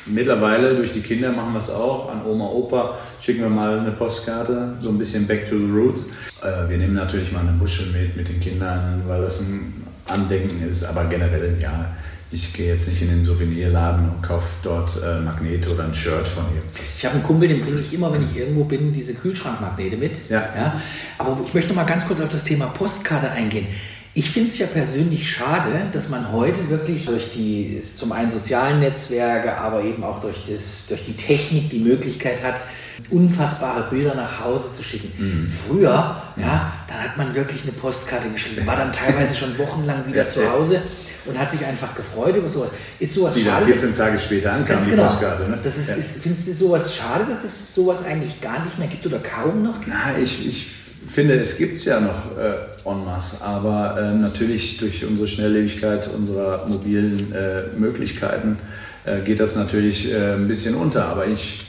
Mittlerweile 0.05 0.75
durch 0.75 0.91
die 0.91 1.01
Kinder 1.01 1.31
machen 1.31 1.53
wir 1.53 1.59
es 1.59 1.69
auch. 1.69 2.11
An 2.11 2.25
Oma, 2.25 2.45
Opa 2.45 2.97
schicken 3.21 3.41
wir 3.41 3.49
mal 3.49 3.79
eine 3.79 3.91
Postkarte, 3.91 4.75
so 4.81 4.89
ein 4.89 4.97
bisschen 4.97 5.27
back 5.27 5.49
to 5.49 5.57
the 5.57 5.71
roots. 5.71 6.09
Äh, 6.41 6.69
wir 6.69 6.77
nehmen 6.77 6.95
natürlich 6.95 7.31
mal 7.31 7.41
eine 7.41 7.51
Muschel 7.51 7.87
mit 7.91 8.17
mit 8.17 8.27
den 8.27 8.39
Kindern, 8.39 9.03
weil 9.07 9.21
das 9.21 9.39
ein 9.39 9.83
Andenken 10.07 10.67
ist. 10.67 10.83
Aber 10.83 11.05
generell, 11.05 11.57
ja, 11.61 11.85
ich 12.33 12.51
gehe 12.51 12.69
jetzt 12.69 12.89
nicht 12.89 13.01
in 13.03 13.09
den 13.09 13.23
Souvenirladen 13.23 14.09
und 14.09 14.23
kaufe 14.23 14.47
dort 14.63 14.99
äh, 15.03 15.19
Magnete 15.19 15.71
oder 15.71 15.83
ein 15.83 15.93
Shirt 15.93 16.27
von 16.27 16.43
ihr. 16.55 16.61
Ich 16.97 17.05
habe 17.05 17.15
einen 17.15 17.23
Kumpel, 17.23 17.47
den 17.47 17.61
bringe 17.61 17.79
ich 17.79 17.93
immer, 17.93 18.11
wenn 18.11 18.23
ich 18.23 18.35
irgendwo 18.35 18.63
bin, 18.63 18.91
diese 18.91 19.13
Kühlschrankmagnete 19.13 19.97
mit. 19.97 20.29
Ja. 20.29 20.49
ja. 20.55 20.81
Aber 21.19 21.39
ich 21.45 21.53
möchte 21.53 21.69
noch 21.69 21.75
mal 21.75 21.83
ganz 21.83 22.07
kurz 22.07 22.19
auf 22.19 22.29
das 22.29 22.43
Thema 22.43 22.65
Postkarte 22.67 23.29
eingehen. 23.29 23.67
Ich 24.15 24.29
finde 24.29 24.49
es 24.49 24.59
ja 24.59 24.67
persönlich 24.67 25.27
schade, 25.29 25.87
dass 25.91 26.09
man 26.09 26.31
heute 26.31 26.69
wirklich 26.69 27.05
durch 27.05 27.31
die, 27.31 27.81
zum 27.97 28.11
einen 28.11 28.29
sozialen 28.29 28.79
Netzwerke, 28.79 29.57
aber 29.57 29.83
eben 29.83 30.03
auch 30.03 30.21
durch, 30.21 30.37
das, 30.47 30.85
durch 30.87 31.03
die 31.05 31.13
Technik 31.17 31.71
die 31.71 31.79
Möglichkeit 31.79 32.43
hat, 32.43 32.61
unfassbare 33.09 33.89
Bilder 33.89 34.13
nach 34.13 34.43
Hause 34.43 34.71
zu 34.71 34.83
schicken. 34.83 35.11
Mhm. 35.17 35.51
Früher, 35.67 36.21
ja, 36.37 36.73
dann 36.87 36.97
hat 37.03 37.17
man 37.17 37.33
wirklich 37.33 37.63
eine 37.63 37.71
Postkarte 37.71 38.29
geschrieben, 38.29 38.67
war 38.67 38.75
dann 38.75 38.93
teilweise 38.93 39.35
schon 39.35 39.57
wochenlang 39.57 40.05
wieder 40.07 40.27
zu. 40.27 40.47
Hause 40.51 40.83
und 41.25 41.39
hat 41.39 41.49
sich 41.49 41.65
einfach 41.65 41.95
gefreut 41.95 42.35
über 42.35 42.49
sowas. 42.49 42.71
Ist 42.99 43.15
sowas 43.15 43.33
Die 43.33 43.43
dann 43.43 43.61
schade? 43.61 43.65
14 43.65 43.97
Tage 43.97 44.19
später 44.19 44.53
ankam, 44.53 44.83
die 44.83 44.89
genau. 44.91 45.07
Postkarte. 45.07 45.49
Ne? 45.49 45.57
Das 45.63 45.77
ist, 45.77 45.89
Ja. 45.89 45.95
ist, 45.95 46.21
findest 46.21 46.47
du 46.49 46.53
sowas 46.53 46.95
schade, 46.95 47.25
dass 47.29 47.43
es 47.43 47.73
sowas 47.73 48.05
eigentlich 48.05 48.41
gar 48.41 48.63
nicht 48.63 48.77
mehr 48.77 48.87
gibt 48.87 49.05
oder 49.07 49.19
kaum 49.19 49.63
noch 49.63 49.79
gibt? 49.79 49.87
Na, 49.87 50.21
ich, 50.21 50.47
ich 50.47 50.67
finde, 51.11 51.35
es 51.35 51.57
gibt 51.57 51.77
es 51.77 51.85
ja 51.85 51.99
noch 51.99 52.37
äh, 52.37 52.89
en 52.89 53.05
masse, 53.05 53.43
aber 53.43 53.99
äh, 53.99 54.13
natürlich 54.13 54.77
durch 54.77 55.05
unsere 55.05 55.27
Schnelllebigkeit 55.27 56.09
unserer 56.15 56.67
mobilen 56.67 57.33
äh, 57.33 57.77
Möglichkeiten 57.77 58.57
äh, 59.05 59.19
geht 59.19 59.39
das 59.39 59.55
natürlich 59.55 60.11
äh, 60.11 60.35
ein 60.35 60.47
bisschen 60.47 60.75
unter. 60.75 61.05
Aber 61.05 61.27
ich, 61.27 61.65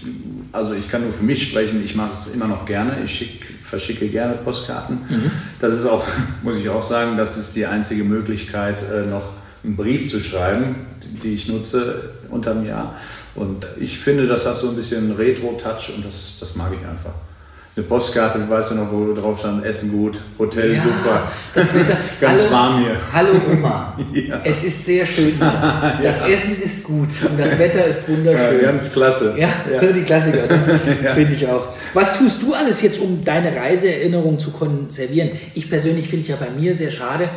also 0.52 0.74
ich 0.74 0.88
kann 0.88 1.02
nur 1.02 1.12
für 1.12 1.24
mich 1.24 1.48
sprechen, 1.48 1.82
ich 1.84 1.94
mache 1.94 2.12
es 2.12 2.34
immer 2.34 2.46
noch 2.46 2.64
gerne. 2.66 3.02
Ich 3.04 3.14
schick, 3.14 3.44
verschicke 3.62 4.08
gerne 4.08 4.34
Postkarten. 4.34 4.98
Das 5.60 5.74
ist 5.74 5.86
auch, 5.86 6.04
muss 6.42 6.58
ich 6.58 6.68
auch 6.68 6.82
sagen, 6.82 7.16
das 7.16 7.36
ist 7.36 7.56
die 7.56 7.66
einzige 7.66 8.04
Möglichkeit, 8.04 8.82
äh, 8.82 9.06
noch 9.06 9.30
einen 9.64 9.76
Brief 9.76 10.10
zu 10.10 10.20
schreiben, 10.20 10.76
die 11.22 11.34
ich 11.34 11.48
nutze 11.48 12.10
unterm 12.30 12.66
Jahr. 12.66 12.96
Und 13.34 13.66
ich 13.80 13.98
finde, 13.98 14.26
das 14.26 14.46
hat 14.46 14.60
so 14.60 14.68
ein 14.68 14.76
bisschen 14.76 15.12
Retro-Touch 15.12 15.92
und 15.96 16.06
das, 16.06 16.36
das 16.38 16.54
mag 16.54 16.72
ich 16.72 16.86
einfach. 16.86 17.14
Eine 17.76 17.86
Postkarte, 17.86 18.38
weißt 18.48 18.70
du 18.70 18.74
noch, 18.76 18.92
wo 18.92 19.12
drauf 19.14 19.40
stand, 19.40 19.64
Essen 19.64 19.90
gut, 19.90 20.20
Hotel 20.38 20.76
super. 20.76 21.32
das 21.56 21.74
Wetter. 21.74 21.96
Ganz 22.20 22.42
hallo, 22.42 22.50
warm 22.52 22.84
hier. 22.84 22.96
Hallo 23.12 23.40
Oma, 23.52 23.98
Ja. 24.12 24.40
es 24.44 24.62
ist 24.62 24.84
sehr 24.84 25.04
schön 25.04 25.34
hier. 25.36 25.98
Das 26.02 26.20
Essen 26.24 26.62
ist 26.62 26.84
gut 26.84 27.08
und 27.28 27.36
das 27.36 27.58
Wetter 27.58 27.84
ist 27.84 28.06
Ja, 28.08 28.14
wunderschön. 28.16 28.62
ganz 28.62 28.92
klasse. 28.92 29.34
Ja, 29.36 29.48
so 29.80 29.92
die 29.92 30.02
Klassiker, 30.02 30.46
ne? 30.46 30.80
finde 31.14 31.34
ich 31.34 31.48
auch. 31.48 31.66
Was 31.94 32.16
tust 32.16 32.40
du 32.42 32.54
alles 32.54 32.80
jetzt, 32.80 33.00
um 33.00 33.24
deine 33.24 33.56
Reiseerinnerung 33.56 34.38
zu 34.38 34.52
konservieren? 34.52 35.30
Ich 35.54 35.68
persönlich 35.68 36.06
finde 36.08 36.28
ja 36.28 36.36
bei 36.36 36.50
mir 36.50 36.76
sehr 36.76 36.92
schade, 36.92 37.28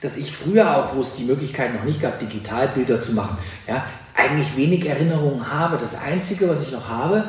dass 0.00 0.16
ich 0.16 0.32
früher 0.34 0.74
auch, 0.74 0.96
wo 0.96 1.02
es 1.02 1.16
die 1.16 1.24
Möglichkeit 1.24 1.74
noch 1.74 1.84
nicht 1.84 2.00
gab, 2.00 2.18
Digitalbilder 2.18 2.98
zu 2.98 3.12
machen, 3.12 3.36
ja, 3.68 3.84
eigentlich 4.14 4.56
wenig 4.56 4.86
Erinnerungen 4.88 5.50
habe. 5.52 5.76
Das 5.78 5.96
Einzige, 6.00 6.48
was 6.48 6.62
ich 6.62 6.72
noch 6.72 6.88
habe, 6.88 7.24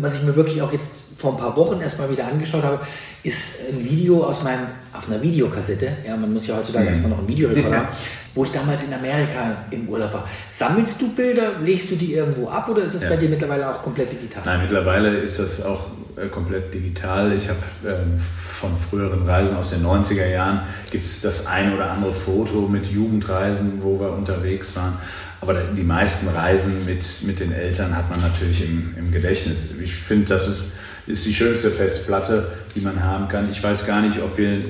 was 0.00 0.14
ich 0.16 0.22
mir 0.22 0.34
wirklich 0.36 0.60
auch 0.62 0.72
jetzt 0.72 1.04
vor 1.18 1.32
ein 1.32 1.38
paar 1.38 1.56
Wochen 1.56 1.80
erstmal 1.80 2.10
wieder 2.10 2.26
angeschaut 2.26 2.62
habe, 2.62 2.80
ist 3.22 3.60
ein 3.72 3.84
Video 3.84 4.24
aus 4.24 4.42
meinem, 4.42 4.66
auf 4.92 5.08
einer 5.10 5.20
Videokassette. 5.22 5.88
Ja, 6.06 6.16
man 6.16 6.32
muss 6.32 6.46
ja 6.46 6.56
heutzutage 6.56 6.88
erstmal 6.88 7.10
noch 7.10 7.18
einen 7.18 7.28
Videorekorder 7.28 7.76
haben, 7.78 7.88
wo 8.34 8.44
ich 8.44 8.50
damals 8.52 8.82
in 8.84 8.92
Amerika 8.92 9.56
im 9.70 9.88
Urlaub 9.88 10.12
war. 10.12 10.28
Sammelst 10.52 11.00
du 11.00 11.14
Bilder, 11.14 11.52
legst 11.64 11.90
du 11.90 11.96
die 11.96 12.14
irgendwo 12.14 12.48
ab 12.48 12.68
oder 12.68 12.82
ist 12.82 12.94
es 12.94 13.02
Ja. 13.02 13.08
bei 13.10 13.16
dir 13.16 13.28
mittlerweile 13.28 13.68
auch 13.74 13.82
komplett 13.82 14.12
digital? 14.12 14.42
Nein, 14.44 14.60
mittlerweile 14.62 15.18
ist 15.18 15.38
das 15.38 15.64
auch 15.64 15.80
äh, 16.16 16.28
komplett 16.28 16.72
digital. 16.72 17.32
Ich 17.32 17.48
habe 17.48 17.58
ähm, 17.86 18.18
von 18.18 18.70
früheren 18.78 19.28
Reisen 19.28 19.56
aus 19.56 19.70
den 19.70 19.84
90er 19.84 20.26
Jahren 20.26 20.62
gibt 20.90 21.04
es 21.04 21.20
das 21.20 21.46
ein 21.46 21.74
oder 21.74 21.90
andere 21.90 22.14
Foto 22.14 22.62
mit 22.68 22.86
Jugendreisen, 22.86 23.82
wo 23.82 24.00
wir 24.00 24.12
unterwegs 24.12 24.74
waren. 24.76 24.96
Aber 25.40 25.54
die 25.54 25.84
meisten 25.84 26.28
Reisen 26.28 26.86
mit, 26.86 27.22
mit 27.24 27.40
den 27.40 27.52
Eltern 27.52 27.94
hat 27.94 28.08
man 28.08 28.20
natürlich 28.20 28.66
im, 28.66 28.94
im 28.96 29.12
Gedächtnis. 29.12 29.74
Ich 29.78 29.94
finde, 29.94 30.26
das 30.26 30.48
ist, 30.48 30.76
ist 31.06 31.24
die 31.26 31.34
schönste 31.34 31.70
Festplatte, 31.70 32.48
die 32.74 32.80
man 32.80 33.02
haben 33.02 33.28
kann. 33.28 33.48
Ich 33.50 33.62
weiß 33.62 33.86
gar 33.86 34.02
nicht, 34.02 34.20
ob 34.20 34.36
wir 34.36 34.50
äh, 34.50 34.62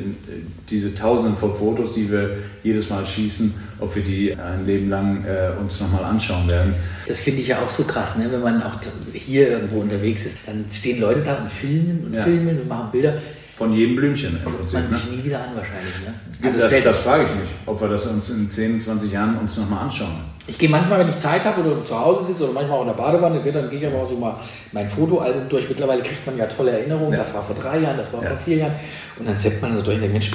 diese 0.69 0.95
Tausenden 0.95 1.37
von 1.37 1.57
Fotos, 1.57 1.95
die 1.95 2.11
wir 2.11 2.37
jedes 2.63 2.91
Mal 2.91 3.07
schießen, 3.07 3.55
ob 3.81 3.95
wir 3.95 4.03
die 4.03 4.35
ein 4.35 4.67
Leben 4.67 4.91
lang 4.91 5.25
äh, 5.25 5.59
uns 5.59 5.81
nochmal 5.81 6.05
anschauen 6.05 6.47
werden. 6.49 6.75
Das 7.07 7.19
finde 7.19 7.41
ich 7.41 7.49
ja 7.49 7.59
auch 7.61 7.71
so 7.71 7.85
krass, 7.85 8.19
ne? 8.19 8.27
wenn 8.31 8.43
man 8.43 8.63
auch 8.63 8.75
hier 9.13 9.49
irgendwo 9.51 9.81
unterwegs 9.81 10.27
ist. 10.27 10.39
Dann 10.47 10.65
stehen 10.71 11.01
Leute 11.01 11.23
da 11.23 11.37
und 11.37 11.51
filmen 11.51 12.05
und 12.07 12.15
Ja. 12.15 12.23
filmen 12.25 12.61
und 12.61 12.69
machen 12.69 12.91
Bilder. 12.93 13.15
Von 13.57 13.73
jedem 13.73 13.97
Blümchen 13.97 14.39
Guckt 14.45 14.71
man 14.73 14.83
ne? 14.83 14.89
sich 14.91 15.11
nie 15.11 15.25
wieder 15.25 15.39
an 15.39 15.57
wahrscheinlich. 15.57 15.95
Ne? 16.05 16.13
Also 16.47 16.59
Das, 16.59 16.85
das 16.85 16.99
frage 16.99 17.25
ich 17.25 17.31
mich, 17.31 17.49
ob 17.65 17.81
wir 17.81 17.89
das 17.89 18.05
uns 18.07 18.29
in 18.29 18.51
10, 18.51 18.83
20 18.83 19.11
Jahren 19.11 19.39
uns 19.39 19.57
nochmal 19.57 19.85
anschauen. 19.85 20.36
Ich 20.49 20.59
gehe 20.59 20.69
manchmal, 20.69 21.01
wenn 21.01 21.09
ich 21.09 21.17
Zeit 21.17 21.45
habe 21.45 21.61
oder 21.63 21.85
zu 21.85 21.99
Hause 21.99 22.25
sitze 22.25 22.45
oder 22.45 22.53
manchmal 22.53 22.79
auch 22.79 22.83
in 22.83 22.89
der 22.89 22.95
Badewanne, 22.95 23.41
dann 23.53 23.69
gehe 23.71 23.81
ich 23.81 23.87
aber 23.87 24.03
auch 24.03 24.09
so 24.09 24.15
mal 24.17 24.35
mein 24.73 24.89
Fotoalbum 24.89 25.49
durch. 25.49 25.69
Mittlerweile 25.69 26.03
kriegt 26.03 26.25
man 26.25 26.39
ja 26.39 26.47
tolle 26.47 26.71
Erinnerungen. 26.73 27.13
Ja. 27.13 27.19
Das 27.19 27.35
war 27.35 27.43
vor 27.43 27.57
drei 27.57 27.79
Jahren, 27.79 27.97
das 27.97 28.13
war 28.13 28.23
Ja. 28.23 28.29
vor 28.31 28.39
vier 28.39 28.57
Jahren. 28.59 28.73
Und 29.19 29.29
dann 29.29 29.37
zeppt 29.37 29.61
man 29.61 29.75
so 29.75 29.83
durch 29.83 29.97
und 29.97 30.03
denkt, 30.03 30.13
Mensch, 30.15 30.31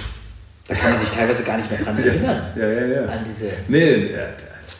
da 0.67 0.75
kann 0.75 0.91
man 0.91 0.99
sich 0.99 1.09
teilweise 1.09 1.43
gar 1.43 1.57
nicht 1.57 1.69
mehr 1.71 1.79
dran 1.79 1.97
erinnern. 1.97 2.41
Ja, 2.55 2.67
ja, 2.67 2.85
ja. 2.87 3.01
An 3.03 3.25
diese 3.29 3.51
Nee, 3.67 4.09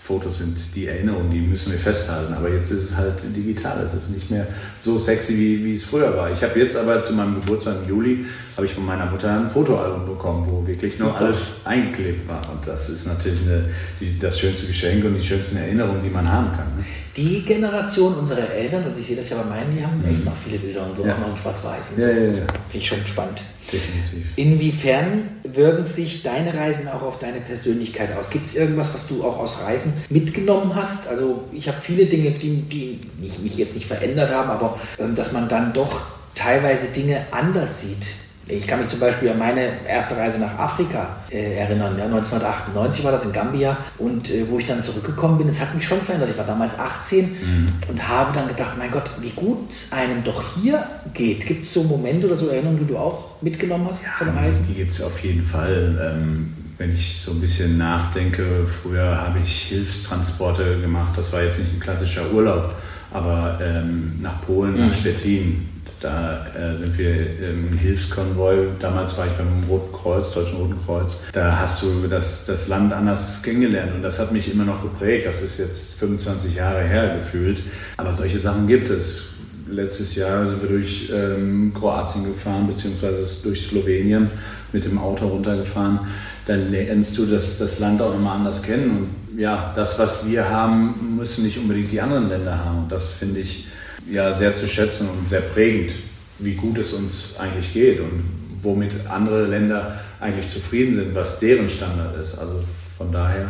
Fotos 0.03 0.39
sind 0.39 0.57
die 0.75 0.87
Erinnerungen, 0.87 1.29
die 1.29 1.39
müssen 1.39 1.71
wir 1.71 1.79
festhalten. 1.79 2.33
Aber 2.33 2.49
jetzt 2.49 2.71
ist 2.71 2.83
es 2.83 2.97
halt 2.97 3.15
digital. 3.35 3.83
Es 3.83 3.93
ist 3.93 4.09
nicht 4.09 4.31
mehr 4.31 4.47
so 4.81 4.97
sexy, 4.97 5.37
wie, 5.37 5.63
wie 5.63 5.75
es 5.75 5.85
früher 5.85 6.17
war. 6.17 6.31
Ich 6.31 6.41
habe 6.41 6.59
jetzt 6.59 6.75
aber 6.75 7.03
zu 7.03 7.13
meinem 7.13 7.35
Geburtstag 7.35 7.77
im 7.83 7.89
Juli, 7.89 8.25
habe 8.57 8.65
ich 8.65 8.73
von 8.73 8.85
meiner 8.85 9.05
Mutter 9.05 9.39
ein 9.39 9.49
Fotoalbum 9.49 10.07
bekommen, 10.07 10.47
wo 10.49 10.65
wirklich 10.65 10.97
noch 10.99 11.13
Super. 11.13 11.25
alles 11.25 11.61
eingeklebt 11.65 12.27
war. 12.27 12.49
Und 12.51 12.67
das 12.67 12.89
ist 12.89 13.05
natürlich 13.05 13.41
eine, 13.43 13.69
die, 13.99 14.17
das 14.17 14.39
schönste 14.39 14.67
Geschenk 14.67 15.05
und 15.05 15.13
die 15.13 15.23
schönsten 15.23 15.57
Erinnerungen, 15.57 16.03
die 16.03 16.09
man 16.09 16.29
haben 16.29 16.47
kann. 16.47 16.77
Ne? 16.77 16.85
Die 17.17 17.41
Generation 17.43 18.13
unserer 18.15 18.49
Eltern, 18.51 18.83
also 18.85 18.99
ich 18.99 19.07
sehe 19.07 19.17
das 19.17 19.29
ja 19.29 19.37
bei 19.37 19.43
meinen, 19.49 19.75
die 19.75 19.83
haben 19.85 20.03
echt 20.09 20.23
noch 20.23 20.35
viele 20.37 20.57
Bilder 20.59 20.85
und 20.85 20.95
so, 20.95 21.03
Mhm. 21.03 21.09
Ja. 21.09 21.15
auch 21.15 21.19
noch 21.19 21.29
in 21.31 21.37
Schwarz-Weiß. 21.37 21.85
Ja, 21.97 22.03
so. 22.03 22.09
ja, 22.09 22.15
ja. 22.15 22.31
Finde 22.33 22.45
ich 22.73 22.87
schon 22.87 23.05
spannend. 23.05 23.41
Definitiv. 23.71 24.37
Inwiefern 24.37 25.29
wirken 25.43 25.85
sich 25.85 26.23
deine 26.23 26.53
Reisen 26.53 26.87
auch 26.87 27.01
auf 27.01 27.19
deine 27.19 27.39
Persönlichkeit 27.41 28.15
aus? 28.17 28.29
Gibt 28.29 28.45
es 28.45 28.55
irgendwas, 28.55 28.93
was 28.93 29.07
du 29.07 29.23
auch 29.23 29.37
aus 29.39 29.63
Reisen 29.63 29.93
mitgenommen 30.09 30.73
hast? 30.75 31.07
Also 31.07 31.43
ich 31.51 31.67
habe 31.67 31.77
viele 31.81 32.05
Dinge, 32.05 32.31
die, 32.31 32.61
die 32.61 32.99
mich, 33.19 33.39
mich 33.39 33.57
jetzt 33.57 33.75
nicht 33.75 33.87
verändert 33.87 34.31
haben, 34.31 34.49
aber 34.49 34.79
ähm, 34.99 35.15
dass 35.15 35.31
man 35.31 35.47
dann 35.49 35.73
doch 35.73 36.01
teilweise 36.35 36.87
Dinge 36.87 37.25
anders 37.31 37.81
sieht. 37.81 38.03
Ich 38.51 38.67
kann 38.67 38.79
mich 38.79 38.89
zum 38.89 38.99
Beispiel 38.99 39.29
an 39.29 39.39
meine 39.39 39.85
erste 39.87 40.17
Reise 40.17 40.39
nach 40.39 40.57
Afrika 40.59 41.17
äh, 41.29 41.55
erinnern. 41.55 41.97
Ja, 41.97 42.05
1998 42.05 43.03
war 43.03 43.11
das 43.13 43.23
in 43.25 43.31
Gambia 43.31 43.77
und 43.97 44.29
äh, 44.29 44.45
wo 44.49 44.59
ich 44.59 44.65
dann 44.65 44.83
zurückgekommen 44.83 45.37
bin, 45.37 45.47
es 45.47 45.61
hat 45.61 45.73
mich 45.73 45.85
schon 45.87 46.01
verändert. 46.01 46.29
Ich 46.31 46.37
war 46.37 46.45
damals 46.45 46.77
18 46.77 47.69
und 47.87 48.07
habe 48.07 48.33
dann 48.33 48.47
gedacht, 48.47 48.73
mein 48.77 48.91
Gott, 48.91 49.09
wie 49.21 49.29
gut 49.29 49.69
es 49.69 49.93
einem 49.93 50.23
doch 50.23 50.43
hier 50.55 50.85
geht. 51.13 51.45
Gibt 51.47 51.63
es 51.63 51.73
so 51.73 51.83
Momente 51.83 52.27
oder 52.27 52.35
so 52.35 52.49
Erinnerungen, 52.49 52.79
die 52.79 52.87
du 52.87 52.97
auch 52.97 53.41
mitgenommen 53.41 53.87
hast 53.89 54.05
von 54.05 54.29
Reisen? 54.29 54.67
Die 54.67 54.73
gibt 54.73 54.91
es 54.91 55.01
auf 55.01 55.23
jeden 55.23 55.43
Fall. 55.43 56.17
Ähm, 56.19 56.53
wenn 56.77 56.93
ich 56.93 57.21
so 57.21 57.31
ein 57.31 57.39
bisschen 57.39 57.77
nachdenke, 57.77 58.65
früher 58.67 59.21
habe 59.21 59.39
ich 59.39 59.67
Hilfstransporte 59.67 60.81
gemacht. 60.81 61.13
Das 61.15 61.31
war 61.31 61.43
jetzt 61.43 61.59
nicht 61.59 61.73
ein 61.75 61.79
klassischer 61.79 62.31
Urlaub, 62.31 62.75
aber 63.11 63.59
ähm, 63.61 64.13
nach 64.19 64.41
Polen, 64.41 64.77
nach 64.79 64.93
Stettin. 64.93 65.69
Da 66.01 66.47
äh, 66.55 66.77
sind 66.77 66.97
wir 66.97 67.39
im 67.49 67.77
Hilfskonvoi. 67.77 68.69
Damals 68.79 69.17
war 69.17 69.27
ich 69.27 69.33
beim 69.33 69.63
Roten 69.69 69.93
Kreuz, 69.93 70.33
Deutschen 70.33 70.57
Roten 70.57 70.77
Kreuz. 70.83 71.23
Da 71.31 71.59
hast 71.59 71.83
du 71.83 72.07
das, 72.09 72.45
das 72.45 72.67
Land 72.67 72.91
anders 72.91 73.43
kennengelernt 73.43 73.93
und 73.93 74.01
das 74.01 74.19
hat 74.19 74.31
mich 74.31 74.51
immer 74.51 74.65
noch 74.65 74.81
geprägt. 74.81 75.27
Das 75.27 75.41
ist 75.43 75.59
jetzt 75.59 75.99
25 75.99 76.55
Jahre 76.55 76.81
her 76.81 77.15
gefühlt. 77.15 77.61
Aber 77.97 78.13
solche 78.13 78.39
Sachen 78.39 78.65
gibt 78.65 78.89
es 78.89 79.27
letztes 79.71 80.15
Jahr 80.15 80.45
sind 80.45 80.61
wir 80.61 80.69
durch 80.69 81.11
ähm, 81.13 81.73
Kroatien 81.73 82.25
gefahren, 82.25 82.67
beziehungsweise 82.67 83.25
durch 83.43 83.67
Slowenien 83.67 84.29
mit 84.73 84.85
dem 84.85 84.97
Auto 84.97 85.27
runtergefahren. 85.27 85.99
Dann 86.45 86.71
lernst 86.71 87.17
du 87.17 87.25
das, 87.25 87.57
das 87.57 87.79
Land 87.79 88.01
auch 88.01 88.13
nochmal 88.13 88.37
anders 88.37 88.61
kennen. 88.61 89.07
Und 89.31 89.39
ja, 89.39 89.71
das, 89.75 89.97
was 89.99 90.27
wir 90.27 90.49
haben, 90.49 91.15
müssen 91.17 91.43
nicht 91.45 91.57
unbedingt 91.57 91.91
die 91.91 92.01
anderen 92.01 92.29
Länder 92.29 92.57
haben. 92.65 92.83
Und 92.83 92.91
das 92.91 93.09
finde 93.09 93.39
ich 93.39 93.67
ja 94.09 94.33
sehr 94.37 94.55
zu 94.55 94.67
schätzen 94.67 95.07
und 95.09 95.29
sehr 95.29 95.41
prägend, 95.41 95.91
wie 96.39 96.53
gut 96.55 96.77
es 96.77 96.93
uns 96.93 97.35
eigentlich 97.39 97.73
geht 97.73 97.99
und 97.99 98.23
womit 98.61 98.93
andere 99.09 99.45
Länder 99.47 99.99
eigentlich 100.19 100.49
zufrieden 100.49 100.95
sind, 100.95 101.15
was 101.15 101.39
deren 101.39 101.67
Standard 101.69 102.15
ist. 102.19 102.37
Also 102.37 102.61
von 102.97 103.11
daher 103.11 103.49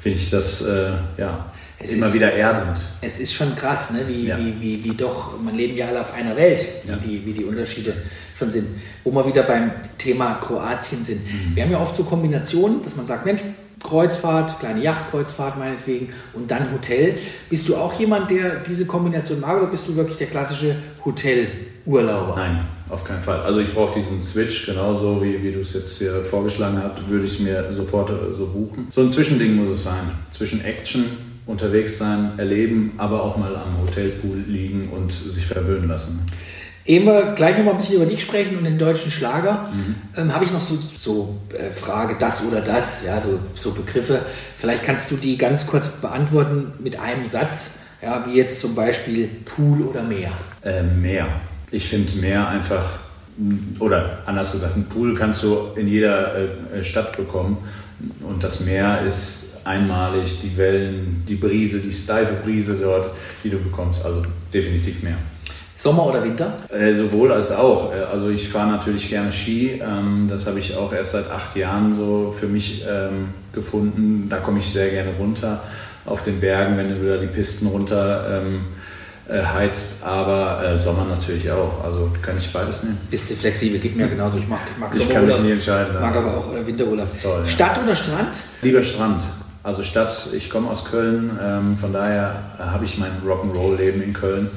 finde 0.00 0.18
ich 0.18 0.30
das 0.30 0.62
äh, 0.66 0.90
ja, 1.18 1.50
Es 1.78 1.92
immer 1.92 2.06
ist- 2.06 2.14
wieder 2.14 2.32
erdend. 2.32 2.80
Es 3.00 3.18
ist 3.18 3.32
schon 3.32 3.54
krass, 3.56 3.90
ne? 3.90 4.00
wie, 4.06 4.26
Ja. 4.26 4.38
wie, 4.38 4.54
wie 4.60 4.76
die 4.78 4.96
doch, 4.96 5.40
man 5.40 5.54
leben 5.56 5.76
ja 5.76 5.88
alle 5.88 6.00
auf 6.02 6.12
einer 6.14 6.36
Welt, 6.36 6.64
wie, 6.84 6.90
Ja. 6.90 6.96
die, 6.96 7.24
wie 7.26 7.32
die 7.32 7.44
Unterschiede 7.44 7.94
schon 8.38 8.50
sind. 8.50 8.66
Wo 9.04 9.10
wir 9.12 9.26
wieder 9.26 9.42
beim 9.44 9.70
Thema 9.98 10.34
Kroatien 10.34 11.02
sind. 11.04 11.20
Mhm. 11.24 11.54
Wir 11.56 11.62
haben 11.64 11.72
ja 11.72 11.78
oft 11.80 11.94
so 11.96 12.04
Kombinationen, 12.04 12.82
dass 12.82 12.96
man 12.96 13.06
sagt, 13.06 13.24
Mensch, 13.26 13.42
Kreuzfahrt, 13.82 14.58
kleine 14.60 14.82
Yachtkreuzfahrt 14.82 15.58
meinetwegen 15.58 16.12
und 16.32 16.50
dann 16.50 16.72
Hotel. 16.72 17.14
Bist 17.48 17.68
du 17.68 17.76
auch 17.76 17.98
jemand, 17.98 18.30
der 18.30 18.56
diese 18.56 18.86
Kombination 18.86 19.40
mag 19.40 19.56
oder 19.56 19.66
bist 19.66 19.88
du 19.88 19.96
wirklich 19.96 20.18
der 20.18 20.26
klassische 20.26 20.76
Hotelurlauber? 21.04 22.34
Nein, 22.36 22.60
auf 22.88 23.04
keinen 23.04 23.22
Fall. 23.22 23.40
Also 23.40 23.60
ich 23.60 23.72
brauche 23.72 23.98
diesen 23.98 24.22
Switch, 24.22 24.66
genauso 24.66 25.22
wie, 25.22 25.42
wie 25.42 25.52
du 25.52 25.60
es 25.60 25.74
jetzt 25.74 25.98
hier 25.98 26.22
vorgeschlagen 26.22 26.80
hast, 26.82 27.08
würde 27.08 27.24
ich 27.24 27.34
es 27.34 27.40
mir 27.40 27.72
sofort 27.72 28.10
äh, 28.10 28.34
so 28.36 28.46
buchen. 28.46 28.88
So 28.94 29.00
ein 29.00 29.10
Zwischending 29.10 29.56
muss 29.56 29.76
es 29.76 29.84
sein. 29.84 30.10
Zwischen 30.32 30.64
Action, 30.64 31.04
unterwegs 31.46 31.98
sein, 31.98 32.32
erleben, 32.38 32.92
aber 32.98 33.22
auch 33.22 33.36
mal 33.36 33.54
am 33.56 33.80
Hotelpool 33.80 34.44
liegen 34.46 34.88
und 34.88 35.12
sich 35.12 35.46
verwöhnen 35.46 35.88
lassen. 35.88 36.20
Ehe 36.86 37.04
wir 37.04 37.34
gleich 37.34 37.56
nochmal 37.58 37.74
ein 37.74 37.78
bisschen 37.78 37.96
über 37.96 38.06
dich 38.06 38.22
sprechen 38.22 38.56
und 38.56 38.64
den 38.64 38.78
deutschen 38.78 39.10
Schlager, 39.10 39.68
Mhm. 39.72 39.94
ähm, 40.16 40.34
habe 40.34 40.44
ich 40.44 40.50
noch 40.52 40.60
so, 40.62 40.78
so 40.96 41.36
äh, 41.52 41.70
Frage, 41.74 42.16
das 42.18 42.44
oder 42.46 42.60
das, 42.62 43.04
ja, 43.04 43.20
so, 43.20 43.38
so 43.54 43.72
Begriffe. 43.72 44.22
Vielleicht 44.56 44.84
kannst 44.84 45.10
du 45.10 45.16
die 45.16 45.36
ganz 45.36 45.66
kurz 45.66 45.88
beantworten 46.00 46.72
mit 46.78 46.98
einem 46.98 47.26
Satz, 47.26 47.72
ja, 48.02 48.24
wie 48.26 48.36
jetzt 48.36 48.60
zum 48.60 48.74
Beispiel 48.74 49.28
Pool 49.44 49.82
oder 49.82 50.02
Meer. 50.02 50.30
Äh, 50.64 50.82
Meer. 50.82 51.28
Ich 51.70 51.88
finde 51.88 52.16
Meer 52.18 52.48
einfach, 52.48 52.84
oder 53.78 54.18
anders 54.26 54.52
gesagt, 54.52 54.76
ein 54.76 54.84
Pool 54.84 55.14
kannst 55.14 55.42
du 55.42 55.68
in 55.76 55.86
jeder 55.86 56.34
äh, 56.74 56.82
Stadt 56.82 57.16
bekommen. 57.16 57.58
Und 58.26 58.42
das 58.42 58.60
Meer 58.60 59.02
ist 59.06 59.58
einmalig, 59.64 60.40
die 60.42 60.56
Wellen, 60.56 61.24
die 61.28 61.34
Brise, 61.34 61.80
die 61.80 61.92
steife 61.92 62.32
Brise 62.42 62.78
dort, 62.80 63.10
die 63.44 63.50
du 63.50 63.58
bekommst. 63.58 64.04
Also 64.06 64.22
definitiv 64.52 65.02
Meer. 65.02 65.18
Sommer 65.80 66.06
oder 66.08 66.22
Winter? 66.22 66.52
Äh, 66.68 66.94
sowohl 66.94 67.32
als 67.32 67.50
auch. 67.52 67.90
Äh, 67.94 68.02
Also 68.12 68.28
ich 68.28 68.50
fahre 68.50 68.70
natürlich 68.70 69.08
gerne 69.08 69.32
Ski. 69.32 69.80
Ähm, 69.82 70.28
das 70.30 70.46
habe 70.46 70.58
ich 70.58 70.76
auch 70.76 70.92
erst 70.92 71.12
seit 71.12 71.30
acht 71.30 71.56
Jahren 71.56 71.96
so 71.96 72.34
für 72.38 72.48
mich 72.48 72.84
ähm, 72.86 73.28
gefunden. 73.54 74.26
Da 74.28 74.36
komme 74.36 74.58
ich 74.58 74.70
sehr 74.70 74.90
gerne 74.90 75.10
runter 75.18 75.60
auf 76.04 76.22
den 76.22 76.38
Bergen, 76.38 76.76
wenn 76.76 76.90
du 76.90 77.02
wieder 77.02 77.16
die 77.16 77.28
Pisten 77.28 77.66
runter 77.68 78.42
ähm, 78.42 78.60
äh, 79.26 79.42
heizt. 79.42 80.04
Aber 80.04 80.62
äh, 80.62 80.78
Sommer 80.78 81.06
natürlich 81.08 81.50
auch. 81.50 81.82
Also 81.82 82.10
kann 82.20 82.36
ich 82.36 82.52
beides 82.52 82.82
nehmen. 82.82 82.98
Bist 83.10 83.30
du 83.30 83.34
flexibel? 83.34 83.80
Geht 83.80 83.96
mir 83.96 84.06
genauso. 84.06 84.36
Ich 84.36 84.48
mag, 84.48 84.58
mag 84.78 84.94
Ich 84.94 85.08
kann 85.08 85.26
mich 85.26 85.40
nie 85.40 85.52
entscheiden. 85.52 85.94
mag 85.98 86.14
aber 86.14 86.36
auch 86.36 86.54
äh, 86.54 86.66
Winterurlaub. 86.66 87.08
toll, 87.22 87.40
ja. 87.44 87.50
Stadt 87.50 87.80
oder 87.82 87.96
Strand? 87.96 88.36
Lieber 88.60 88.82
Strand. 88.82 89.22
Also 89.62 89.82
Stadt, 89.82 90.28
ich 90.34 90.50
komme 90.50 90.68
aus 90.70 90.84
Köln, 90.84 91.30
ähm, 91.42 91.76
von 91.78 91.92
daher 91.92 92.34
habe 92.58 92.84
ich 92.84 92.98
mein 92.98 93.12
Rock'n'Roll-Leben 93.26 94.02
in 94.02 94.12
Köln. 94.12 94.48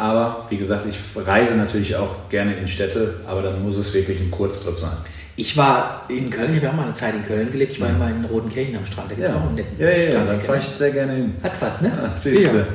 Aber 0.00 0.46
wie 0.48 0.56
gesagt, 0.56 0.86
ich 0.88 0.98
reise 1.14 1.56
natürlich 1.56 1.94
auch 1.94 2.30
gerne 2.30 2.54
in 2.54 2.66
Städte, 2.66 3.16
aber 3.26 3.42
dann 3.42 3.62
muss 3.62 3.76
es 3.76 3.92
wirklich 3.92 4.18
ein 4.18 4.30
Kurztrip 4.30 4.78
sein. 4.78 4.96
Ich 5.36 5.58
war 5.58 6.06
in 6.08 6.30
Köln, 6.30 6.50
ich 6.52 6.56
habe 6.56 6.66
ja 6.66 6.70
auch 6.72 6.76
mal 6.76 6.84
eine 6.84 6.94
Zeit 6.94 7.14
in 7.14 7.26
Köln 7.26 7.52
gelebt. 7.52 7.72
Ich 7.72 7.80
war 7.80 7.90
immer 7.90 8.08
in 8.08 8.24
Rotenkirchen 8.24 8.76
am 8.76 8.86
Strand. 8.86 9.10
Da 9.10 9.14
gibt 9.14 9.28
es 9.28 9.34
auch 9.34 9.42
einen 9.42 9.56
netten 9.56 9.78
ja, 9.78 9.90
ja, 9.90 9.96
ja, 9.96 10.10
Strand. 10.10 10.30
da 10.30 10.38
fahre 10.38 10.58
ich 10.58 10.64
sehr 10.64 10.90
gerne 10.90 11.12
hin. 11.12 11.34
Hat 11.42 11.52
was, 11.60 11.82
ne? 11.82 11.92
Ja, 11.94 12.14
siehste. 12.18 12.66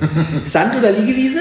Sand 0.46 0.76
oder 0.76 0.92
Liegewiese? 0.92 1.40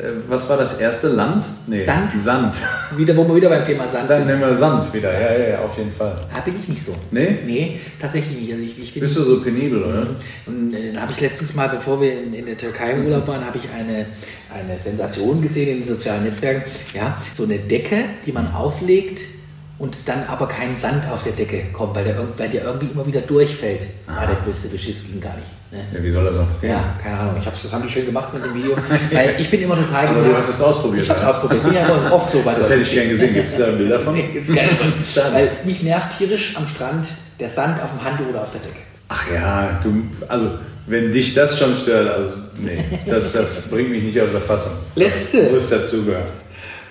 Äh, 0.00 0.12
Was 0.28 0.48
war 0.48 0.56
das 0.56 0.80
erste 0.80 1.08
Land? 1.08 1.44
Nee, 1.66 1.84
Sand. 1.84 2.12
Sand. 2.12 2.56
Wieder, 2.96 3.16
wo 3.16 3.26
wir 3.28 3.36
wieder 3.36 3.48
beim 3.48 3.64
Thema 3.64 3.86
Sand 3.86 4.08
Dann 4.08 4.18
sind. 4.18 4.26
nehmen 4.28 4.40
wir 4.40 4.56
Sand 4.56 4.92
wieder. 4.94 5.12
Ja, 5.12 5.32
ja, 5.38 5.48
ja, 5.50 5.58
auf 5.60 5.76
jeden 5.76 5.92
Fall. 5.92 6.16
Ah, 6.32 6.40
bin 6.40 6.54
ich 6.58 6.68
nicht 6.68 6.84
so. 6.84 6.94
Nee? 7.10 7.38
Nee, 7.44 7.80
tatsächlich 8.00 8.38
nicht. 8.40 8.52
Also 8.52 8.64
ich, 8.64 8.78
ich 8.80 8.94
bin 8.94 9.02
Bist 9.02 9.16
du 9.16 9.22
so 9.22 9.42
penibel, 9.42 9.82
oder? 9.82 10.06
Und 10.46 10.72
äh, 10.74 10.92
da 10.92 11.02
habe 11.02 11.12
ich 11.12 11.20
letztens 11.20 11.54
mal, 11.54 11.68
bevor 11.68 12.00
wir 12.00 12.12
in, 12.22 12.32
in 12.34 12.46
der 12.46 12.56
Türkei 12.56 12.92
im 12.92 13.04
Urlaub 13.04 13.26
waren, 13.28 13.44
habe 13.44 13.58
ich 13.58 13.68
eine, 13.70 14.06
eine 14.54 14.78
Sensation 14.78 15.42
gesehen 15.42 15.68
in 15.68 15.78
den 15.80 15.86
sozialen 15.86 16.24
Netzwerken. 16.24 16.62
Ja, 16.94 17.20
so 17.32 17.44
eine 17.44 17.58
Decke, 17.58 18.04
die 18.24 18.32
man 18.32 18.52
auflegt 18.52 19.20
und 19.80 20.06
dann 20.06 20.24
aber 20.28 20.46
kein 20.46 20.76
Sand 20.76 21.04
auf 21.10 21.22
der 21.22 21.32
Decke 21.32 21.64
kommt, 21.72 21.96
weil 21.96 22.04
der, 22.04 22.14
weil 22.36 22.50
der 22.50 22.64
irgendwie 22.64 22.88
immer 22.92 23.06
wieder 23.06 23.22
durchfällt. 23.22 23.86
War 24.06 24.26
der 24.26 24.36
größte 24.36 24.68
Beschiss 24.68 25.04
ging 25.10 25.18
gar 25.22 25.34
nicht. 25.34 25.46
Ne? 25.72 25.82
Ja, 25.94 26.04
wie 26.04 26.10
soll 26.10 26.24
das 26.24 26.36
auch? 26.36 26.46
Ja, 26.62 26.94
keine 27.02 27.18
Ahnung. 27.18 27.36
Ich 27.40 27.46
hab's, 27.46 27.62
das 27.62 27.72
haben 27.72 27.84
die 27.84 27.88
schön 27.88 28.04
gemacht 28.04 28.28
mit 28.34 28.44
dem 28.44 28.54
Video. 28.54 28.76
Weil 29.10 29.36
ich 29.38 29.50
bin 29.50 29.62
immer 29.62 29.76
total 29.76 30.08
Aber 30.08 30.22
du 30.22 30.36
hast 30.36 30.50
es 30.50 30.60
ausprobiert, 30.60 31.04
Ich 31.04 31.10
habe 31.10 31.20
es 31.20 31.26
ausprobiert. 31.26 31.64
Bin 31.64 31.72
ja 31.72 32.12
oft 32.12 32.30
so 32.30 32.42
bei 32.42 32.52
Das 32.54 32.68
hätte 32.68 32.82
ich 32.82 32.92
gern 32.92 33.08
gesehen. 33.08 33.32
Gibt 33.32 33.48
es 33.48 33.56
da 33.56 33.70
Bilder 33.70 34.00
von? 34.00 34.14
Nee, 34.20 34.28
gibt's 34.30 34.54
keine. 34.54 34.68
Schade. 35.10 35.34
Weil 35.34 35.50
mich 35.64 35.82
nervt 35.82 36.18
tierisch 36.18 36.54
am 36.56 36.68
Strand 36.68 37.08
der 37.38 37.48
Sand 37.48 37.82
auf 37.82 37.90
dem 37.90 38.04
Handtuch 38.04 38.28
oder 38.28 38.42
auf 38.42 38.52
der 38.52 38.60
Decke. 38.60 38.80
Ach 39.08 39.24
ja, 39.32 39.80
du, 39.82 40.02
also 40.28 40.50
wenn 40.88 41.10
dich 41.10 41.32
das 41.32 41.58
schon 41.58 41.74
stört, 41.74 42.06
also 42.06 42.34
nee, 42.58 42.84
das, 43.06 43.32
das 43.32 43.68
bringt 43.68 43.90
mich 43.90 44.02
nicht 44.02 44.20
aus 44.20 44.30
der 44.30 44.42
Fassung. 44.42 44.72
Letzte. 44.94 45.44
Das 45.44 45.52
muss 45.52 45.70
dazugehören. 45.70 46.26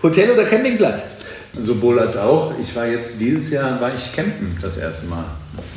Hotel 0.02 0.32
oder 0.32 0.45
Campingplatz? 0.45 1.04
Sowohl 1.53 1.99
als 1.99 2.15
auch. 2.17 2.53
Ich 2.59 2.75
war 2.75 2.88
jetzt 2.88 3.19
dieses 3.19 3.51
Jahr 3.51 3.79
war 3.81 3.93
ich 3.93 4.13
campen 4.15 4.57
das 4.62 4.77
erste 4.77 5.07
Mal. 5.07 5.25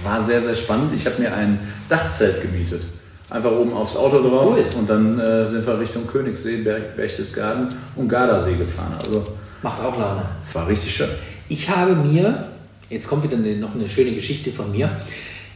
War 0.05 0.25
sehr 0.25 0.43
sehr 0.43 0.55
spannend. 0.55 0.93
Ich 0.95 1.07
habe 1.07 1.21
mir 1.21 1.35
ein 1.35 1.59
Dachzelt 1.89 2.43
gemietet. 2.43 2.83
Einfach 3.31 3.53
oben 3.53 3.73
aufs 3.73 3.97
Auto 3.97 4.21
drauf 4.23 4.55
Cool. 4.57 4.65
und 4.79 4.91
dann 4.91 5.19
äh, 5.19 5.49
sind 5.49 5.67
wir 5.67 5.79
Richtung 5.81 6.07
Königssee, 6.07 6.59
Berg, 6.59 6.97
Berchtesgaden 6.97 7.69
und 7.97 8.09
Gardasee 8.09 8.55
gefahren. 8.57 8.95
Also 9.03 9.27
Macht 9.63 9.81
auch 9.81 9.99
Laune. 9.99 10.23
war 10.53 10.69
richtig 10.69 10.95
schön. 10.95 11.09
Ich 11.49 11.71
habe 11.71 11.95
mir, 11.95 12.49
jetzt 12.91 13.09
kommt 13.09 13.23
wieder 13.25 13.37
eine, 13.39 13.57
noch 13.57 13.75
eine 13.75 13.89
schöne 13.89 14.13
Geschichte 14.13 14.53
von 14.53 14.71
mir. 14.71 14.91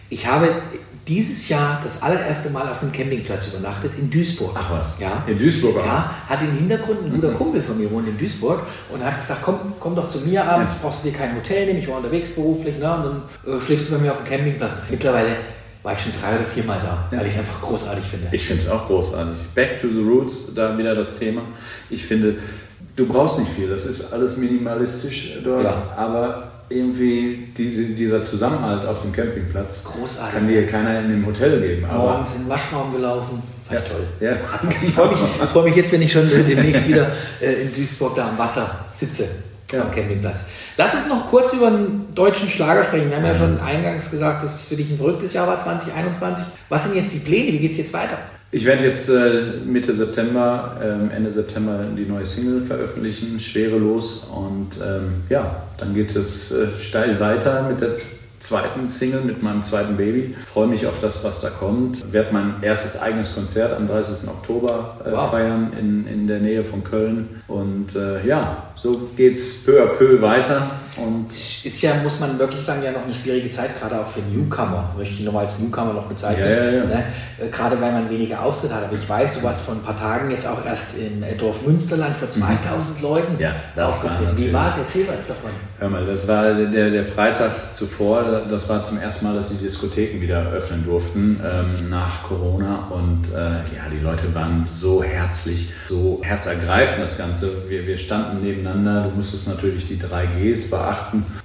Ich 0.08 0.26
habe 0.26 0.48
dieses 1.08 1.48
Jahr 1.48 1.80
das 1.82 2.02
allererste 2.02 2.50
Mal 2.50 2.68
auf 2.68 2.82
einem 2.82 2.92
Campingplatz 2.92 3.48
übernachtet 3.48 3.92
in 3.98 4.10
Duisburg. 4.10 4.52
Ach 4.58 4.70
was. 4.70 4.86
Ja. 4.98 5.22
In 5.26 5.38
Duisburg 5.38 5.76
auch? 5.78 5.86
Ja, 5.86 6.14
hat 6.28 6.42
im 6.42 6.50
Hintergrund 6.52 7.04
ein 7.04 7.12
guter 7.12 7.32
Kumpel 7.32 7.62
von 7.62 7.78
mir 7.78 7.90
wohnt 7.90 8.08
in 8.08 8.18
Duisburg 8.18 8.62
und 8.90 9.04
hat 9.04 9.20
gesagt, 9.20 9.40
komm, 9.44 9.72
komm 9.78 9.94
doch 9.94 10.08
zu 10.08 10.18
mir 10.20 10.44
abends, 10.44 10.74
brauchst 10.82 11.04
du 11.04 11.10
dir 11.10 11.16
kein 11.16 11.36
Hotel 11.36 11.66
nehmen, 11.66 11.78
ich 11.78 11.88
war 11.88 11.98
unterwegs 11.98 12.30
beruflich, 12.30 12.76
ne, 12.78 12.92
und 12.94 13.22
dann 13.44 13.56
äh, 13.56 13.60
schläfst 13.60 13.88
du 13.88 13.92
bei 13.94 13.98
mir 13.98 14.12
auf 14.12 14.18
dem 14.22 14.26
Campingplatz. 14.28 14.74
Mittlerweile 14.90 15.36
war 15.84 15.92
ich 15.92 16.00
schon 16.00 16.12
drei 16.20 16.34
oder 16.34 16.44
viermal 16.44 16.80
da, 16.82 17.16
weil 17.16 17.26
ich 17.28 17.34
es 17.34 17.38
einfach 17.38 17.60
großartig 17.60 18.04
finde. 18.04 18.26
Ich 18.32 18.44
finde 18.44 18.62
es 18.62 18.68
auch 18.68 18.88
großartig. 18.88 19.34
Back 19.54 19.80
to 19.80 19.86
the 19.88 20.00
roots, 20.02 20.52
da 20.54 20.76
wieder 20.76 20.96
das 20.96 21.18
Thema. 21.20 21.42
Ich 21.88 22.04
finde, 22.04 22.38
du 22.96 23.06
brauchst 23.06 23.38
nicht 23.38 23.52
viel. 23.52 23.68
Das 23.68 23.86
ist 23.86 24.12
alles 24.12 24.36
minimalistisch 24.36 25.38
dort, 25.44 25.62
Ja. 25.62 25.82
aber 25.96 26.50
irgendwie 26.68 27.48
diese, 27.56 27.84
dieser 27.84 28.22
Zusammenhalt 28.22 28.84
auf 28.86 29.02
dem 29.02 29.12
Campingplatz 29.12 29.84
Großartig. 29.84 30.34
kann 30.34 30.48
dir 30.48 30.66
keiner 30.66 31.00
in 31.00 31.10
dem 31.10 31.26
Hotel 31.26 31.60
geben. 31.60 31.84
Aber 31.84 31.98
Morgens 32.12 32.34
in 32.36 32.42
den 32.42 32.48
Waschraum 32.48 32.92
gelaufen, 32.92 33.42
fand 33.68 33.80
ich 33.80 33.88
toll. 33.88 34.06
Ja. 34.20 34.32
Ich 34.86 34.92
freue 34.94 35.08
mich, 35.10 35.18
ich 35.20 35.48
freu 35.50 35.62
mich 35.62 35.76
jetzt, 35.76 35.92
wenn 35.92 36.02
ich 36.02 36.12
schon 36.12 36.28
demnächst 36.28 36.88
wieder 36.88 37.10
äh, 37.40 37.62
in 37.62 37.74
Duisburg 37.74 38.16
da 38.16 38.28
am 38.28 38.38
Wasser 38.38 38.84
sitze, 38.92 39.26
Ja. 39.72 39.82
am 39.82 39.92
Campingplatz. 39.92 40.46
Lass 40.76 40.94
uns 40.94 41.06
noch 41.08 41.30
kurz 41.30 41.52
über 41.52 41.70
den 41.70 42.12
deutschen 42.14 42.48
Schlager 42.48 42.84
sprechen. 42.84 43.08
Wir 43.10 43.16
haben 43.16 43.24
ja 43.24 43.34
schon 43.34 43.58
eingangs 43.60 44.10
gesagt, 44.10 44.42
dass 44.42 44.60
es 44.62 44.68
für 44.68 44.76
dich 44.76 44.90
ein 44.90 44.96
verrücktes 44.98 45.32
Jahr 45.32 45.46
war, 45.46 45.58
2021. 45.58 46.44
Was 46.68 46.84
sind 46.84 46.96
jetzt 46.96 47.14
die 47.14 47.18
Pläne? 47.20 47.52
Wie 47.52 47.58
geht 47.58 47.70
es 47.72 47.78
jetzt 47.78 47.92
weiter? 47.92 48.18
Ich 48.56 48.64
werde 48.64 48.84
jetzt 48.84 49.10
äh, 49.10 49.42
Mitte 49.66 49.94
September, 49.94 50.78
ähm, 50.82 51.10
Ende 51.14 51.30
September 51.30 51.84
die 51.94 52.06
neue 52.06 52.24
Single 52.24 52.62
veröffentlichen, 52.62 53.38
Schwerelos. 53.38 54.30
Und 54.34 54.78
ähm, 54.82 55.24
ja, 55.28 55.56
dann 55.76 55.94
geht 55.94 56.16
es 56.16 56.52
äh, 56.52 56.68
steil 56.80 57.20
weiter 57.20 57.68
mit 57.68 57.82
der 57.82 57.90
zweiten 58.40 58.88
Single, 58.88 59.20
mit 59.20 59.42
meinem 59.42 59.62
zweiten 59.62 59.98
Baby. 59.98 60.34
Freue 60.46 60.68
mich 60.68 60.86
auf 60.86 61.02
das, 61.02 61.22
was 61.22 61.42
da 61.42 61.50
kommt. 61.50 62.10
Werde 62.14 62.32
mein 62.32 62.54
erstes 62.62 62.98
eigenes 62.98 63.34
Konzert 63.34 63.76
am 63.76 63.88
30. 63.88 64.26
Oktober 64.26 64.96
äh, 65.04 65.12
Wow. 65.12 65.30
feiern 65.32 65.74
in, 65.78 66.06
in 66.06 66.26
der 66.26 66.40
Nähe 66.40 66.64
von 66.64 66.82
Köln. 66.82 67.42
Und 67.48 67.94
äh, 67.94 68.26
ja, 68.26 68.70
so 68.74 69.10
geht 69.18 69.34
es 69.34 69.64
peu 69.66 69.82
à 69.82 69.86
peu 69.88 70.22
weiter. 70.22 70.70
Und 70.96 71.28
Ist 71.30 71.82
ja, 71.82 71.94
muss 72.02 72.18
man 72.18 72.38
wirklich 72.38 72.62
sagen, 72.62 72.82
ja 72.82 72.90
noch 72.90 73.04
eine 73.04 73.14
schwierige 73.14 73.50
Zeit, 73.50 73.78
gerade 73.78 74.00
auch 74.00 74.08
für 74.08 74.20
Newcomer. 74.20 74.94
Möchte 74.96 75.14
ich 75.14 75.20
nochmal 75.20 75.44
als 75.44 75.58
Newcomer 75.58 75.92
noch 75.92 76.06
bezeichnen. 76.06 76.48
Ja, 76.48 76.64
ja, 76.64 76.70
ja. 76.70 76.84
Ne? 76.84 77.04
Äh, 77.38 77.48
Gerade 77.48 77.80
weil 77.80 77.92
man 77.92 78.08
weniger 78.08 78.42
Auftritt 78.42 78.72
hat. 78.72 78.84
Aber 78.84 78.96
ich 78.96 79.08
weiß, 79.08 79.34
du 79.34 79.42
warst 79.42 79.60
vor 79.60 79.74
ein 79.74 79.82
paar 79.82 79.96
Tagen 79.96 80.30
jetzt 80.30 80.46
auch 80.46 80.64
erst 80.64 80.96
im 80.96 81.22
äh, 81.22 81.34
Dorf 81.34 81.62
Münsterland 81.66 82.16
vor 82.16 82.30
2000 82.30 83.02
Leuten 83.02 83.26
Mhm. 83.36 83.40
Ja, 83.40 83.54
das 83.74 83.84
war 83.84 83.88
aufgetreten. 83.88 84.38
Wie 84.38 84.52
war 84.52 84.68
es? 84.68 84.78
Erzähl 84.78 85.08
was 85.08 85.28
davon. 85.28 85.50
Hör 85.78 85.88
mal, 85.88 86.06
das 86.06 86.26
war 86.26 86.54
der, 86.54 86.90
der 86.90 87.04
Freitag 87.04 87.52
zuvor, 87.74 88.42
das 88.48 88.68
war 88.68 88.84
zum 88.84 88.98
ersten 88.98 89.26
Mal, 89.26 89.34
dass 89.34 89.50
die 89.50 89.56
Diskotheken 89.56 90.20
wieder 90.20 90.50
öffnen 90.52 90.84
durften 90.84 91.40
ähm, 91.44 91.90
nach 91.90 92.22
Corona. 92.24 92.88
Und 92.90 93.32
äh, 93.32 93.36
ja, 93.36 93.86
die 93.92 94.02
Leute 94.02 94.34
waren 94.34 94.66
so 94.66 95.02
herzlich, 95.02 95.70
so 95.88 96.20
herzergreifend 96.22 97.04
das 97.04 97.18
Ganze. 97.18 97.68
Wir, 97.68 97.86
wir 97.86 97.98
standen 97.98 98.42
nebeneinander, 98.42 99.08
du 99.10 99.16
musstest 99.16 99.48
natürlich 99.48 99.88
die 99.88 99.98
3Gs 99.98 100.70
beachten, 100.70 100.85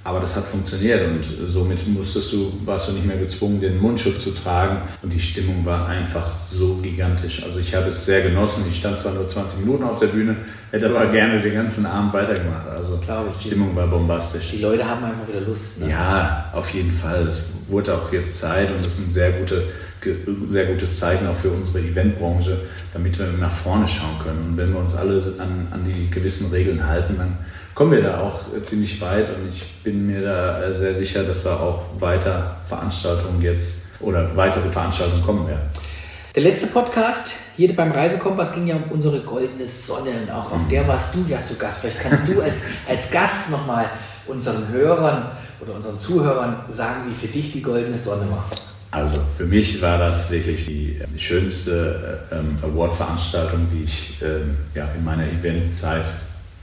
aber 0.04 0.20
das 0.20 0.36
hat 0.36 0.44
funktioniert 0.44 1.06
und 1.06 1.24
somit 1.48 1.86
musstest 1.88 2.32
du, 2.32 2.52
warst 2.64 2.88
du 2.88 2.92
nicht 2.92 3.06
mehr 3.06 3.16
gezwungen, 3.16 3.60
den 3.60 3.80
Mundschutz 3.80 4.22
zu 4.22 4.30
tragen. 4.30 4.78
Und 5.02 5.12
die 5.12 5.20
Stimmung 5.20 5.64
war 5.64 5.88
einfach 5.88 6.30
so 6.48 6.76
gigantisch. 6.76 7.42
Also 7.44 7.58
ich 7.58 7.74
habe 7.74 7.88
es 7.88 8.04
sehr 8.04 8.22
genossen. 8.22 8.64
Ich 8.70 8.78
stand 8.78 8.98
zwar 8.98 9.12
nur 9.12 9.28
20 9.28 9.60
Minuten 9.60 9.84
auf 9.84 9.98
der 10.00 10.08
Bühne, 10.08 10.36
hätte 10.70 10.88
aber 10.88 11.06
gerne 11.06 11.40
den 11.40 11.54
ganzen 11.54 11.86
Abend 11.86 12.12
weitergemacht. 12.12 12.68
Also 12.68 12.98
die 13.38 13.46
Stimmung 13.48 13.74
war 13.74 13.86
bombastisch. 13.86 14.50
Die 14.52 14.58
Leute 14.58 14.88
haben 14.88 15.04
einfach 15.04 15.28
wieder 15.28 15.40
Lust. 15.40 15.80
Ne? 15.80 15.90
Ja, 15.90 16.50
auf 16.52 16.70
jeden 16.70 16.92
Fall. 16.92 17.26
Es 17.26 17.44
wurde 17.68 17.94
auch 17.94 18.12
jetzt 18.12 18.38
Zeit 18.38 18.70
und 18.70 18.84
das 18.84 18.98
ist 18.98 19.08
ein 19.08 19.12
sehr, 19.12 19.32
gute, 19.32 19.64
sehr 20.48 20.66
gutes 20.66 20.98
Zeichen 20.98 21.26
auch 21.26 21.34
für 21.34 21.50
unsere 21.50 21.80
Eventbranche, 21.80 22.58
damit 22.92 23.18
wir 23.18 23.26
nach 23.38 23.52
vorne 23.52 23.86
schauen 23.88 24.18
können. 24.22 24.50
Und 24.50 24.56
wenn 24.56 24.72
wir 24.72 24.80
uns 24.80 24.94
alle 24.94 25.34
an, 25.38 25.68
an 25.70 25.84
die 25.84 26.10
gewissen 26.10 26.50
Regeln 26.50 26.86
halten, 26.86 27.16
dann 27.18 27.38
kommen 27.74 27.92
wir 27.92 28.02
da 28.02 28.20
auch 28.20 28.40
äh, 28.54 28.62
ziemlich 28.62 29.00
weit 29.00 29.28
und 29.36 29.48
ich 29.48 29.82
bin 29.82 30.06
mir 30.06 30.22
da 30.22 30.62
äh, 30.62 30.74
sehr 30.74 30.94
sicher, 30.94 31.22
dass 31.24 31.44
wir 31.44 31.58
auch 31.58 31.82
weiter 31.98 32.56
Veranstaltungen 32.68 33.40
jetzt 33.42 33.86
oder 34.00 34.36
weitere 34.36 34.68
Veranstaltungen 34.68 35.24
kommen 35.24 35.48
werden. 35.48 35.62
Der 36.34 36.42
letzte 36.42 36.68
Podcast, 36.68 37.34
hier 37.56 37.76
beim 37.76 37.92
Reisekompass, 37.92 38.54
ging 38.54 38.66
ja 38.66 38.76
um 38.76 38.84
unsere 38.90 39.20
goldene 39.20 39.66
Sonne. 39.66 40.10
Und 40.22 40.30
auch 40.30 40.50
auf 40.50 40.60
der 40.70 40.88
warst 40.88 41.14
du 41.14 41.24
ja 41.28 41.42
zu 41.42 41.56
Gast. 41.56 41.80
Vielleicht 41.80 42.00
kannst 42.00 42.26
du 42.26 42.40
als, 42.40 42.62
als 42.88 43.10
Gast 43.10 43.50
nochmal 43.50 43.86
unseren 44.26 44.68
Hörern 44.68 45.30
oder 45.60 45.74
unseren 45.74 45.98
Zuhörern 45.98 46.64
sagen, 46.70 47.02
wie 47.08 47.14
für 47.14 47.30
dich 47.30 47.52
die 47.52 47.60
goldene 47.60 47.98
Sonne 47.98 48.30
war. 48.30 48.46
Also 48.90 49.20
für 49.36 49.44
mich 49.44 49.80
war 49.80 49.98
das 49.98 50.30
wirklich 50.30 50.66
die, 50.66 51.00
äh, 51.00 51.18
schönste 51.18 52.24
äh, 52.30 52.36
ähm, 52.36 52.58
Award-Veranstaltung, 52.62 53.68
die 53.72 53.84
ich 53.84 54.22
ähm, 54.22 54.56
ja, 54.74 54.88
in 54.96 55.04
meiner 55.04 55.24
Eventzeit, 55.24 56.04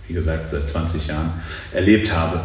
wie 0.10 0.14
gesagt, 0.14 0.52
seit 0.52 0.68
20 0.68 1.08
Jahren 1.08 1.34
erlebt 1.72 2.12
habe. 2.12 2.42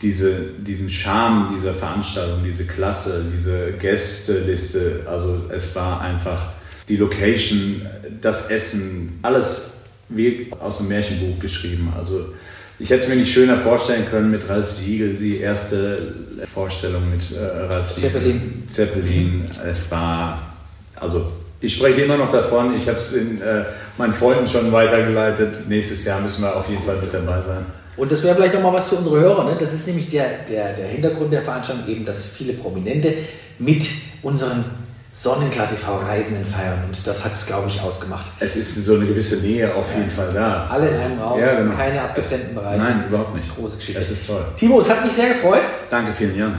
Diese, 0.00 0.32
diesen 0.58 0.88
Charme 0.88 1.54
dieser 1.54 1.74
Veranstaltung, 1.74 2.42
diese 2.42 2.64
Klasse, 2.64 3.22
diese 3.36 3.72
Gästeliste, 3.72 5.02
also 5.04 5.44
es 5.50 5.74
war 5.74 6.00
einfach 6.00 6.40
die 6.88 6.96
Location, 6.96 7.82
das 8.22 8.48
Essen, 8.48 9.18
alles 9.20 9.82
wie 10.08 10.50
aus 10.58 10.78
dem 10.78 10.88
Märchenbuch 10.88 11.38
geschrieben. 11.38 11.92
Also 11.94 12.32
ich 12.78 12.88
hätte 12.88 13.02
es 13.02 13.08
mir 13.08 13.16
nicht 13.16 13.32
schöner 13.32 13.58
vorstellen 13.58 14.06
können 14.10 14.30
mit 14.30 14.48
Ralf 14.48 14.72
Siegel, 14.72 15.14
die 15.14 15.38
erste 15.38 16.14
Vorstellung 16.44 17.10
mit 17.10 17.30
äh, 17.32 17.38
Ralf 17.38 17.90
Siegel. 17.92 18.10
Zeppelin. 18.10 18.62
Zeppelin. 18.70 19.50
Es 19.68 19.90
war, 19.90 20.54
also 20.96 21.30
ich 21.60 21.74
spreche 21.74 22.02
immer 22.02 22.16
noch 22.16 22.32
davon, 22.32 22.76
ich 22.76 22.88
habe 22.88 22.98
es 22.98 23.14
äh, 23.14 23.20
meinen 23.98 24.12
Freunden 24.14 24.46
schon 24.48 24.72
weitergeleitet. 24.72 25.68
Nächstes 25.68 26.04
Jahr 26.04 26.20
müssen 26.20 26.42
wir 26.42 26.56
auf 26.56 26.68
jeden 26.68 26.82
Fall 26.82 26.96
mit 26.96 27.12
dabei 27.12 27.42
sein. 27.42 27.66
Und 27.96 28.10
das 28.10 28.22
wäre 28.22 28.34
vielleicht 28.34 28.56
auch 28.56 28.62
mal 28.62 28.72
was 28.72 28.88
für 28.88 28.94
unsere 28.96 29.20
Hörer. 29.20 29.44
Ne? 29.44 29.56
Das 29.58 29.72
ist 29.74 29.86
nämlich 29.86 30.08
der, 30.08 30.26
der, 30.48 30.72
der 30.72 30.86
Hintergrund 30.88 31.32
der 31.32 31.42
Veranstaltung, 31.42 31.86
eben, 31.86 32.04
dass 32.06 32.28
viele 32.28 32.54
Prominente 32.54 33.12
mit 33.58 33.86
unseren 34.22 34.64
Sonnenklar 35.12 35.68
TV-Reisenden 35.68 36.46
feiern. 36.46 36.78
Und 36.86 37.06
das 37.06 37.24
hat 37.24 37.32
es, 37.32 37.46
glaube 37.46 37.68
ich, 37.68 37.78
ausgemacht. 37.82 38.30
Es 38.38 38.56
ist 38.56 38.74
so 38.86 38.94
eine 38.94 39.04
gewisse 39.04 39.44
Nähe 39.46 39.74
auf 39.74 39.94
jeden 39.94 40.08
Fall 40.08 40.32
da. 40.32 40.66
Alle 40.70 40.88
in 40.88 40.96
einem 40.96 41.18
Raum, 41.20 41.38
Ja, 41.38 41.56
genau. 41.60 41.76
keine 41.76 42.00
abgetrennten 42.00 42.54
Bereiche. 42.54 42.78
Nein, 42.82 43.04
überhaupt 43.08 43.34
nicht. 43.34 43.54
Große 43.54 43.76
Geschichte. 43.76 44.00
Es 44.00 44.10
ist 44.10 44.26
toll. 44.26 44.44
Timo, 44.56 44.80
es 44.80 44.88
hat 44.88 45.04
mich 45.04 45.12
sehr 45.12 45.28
gefreut. 45.28 45.62
Danke 45.90 46.12
vielen 46.12 46.38
Jan. 46.38 46.54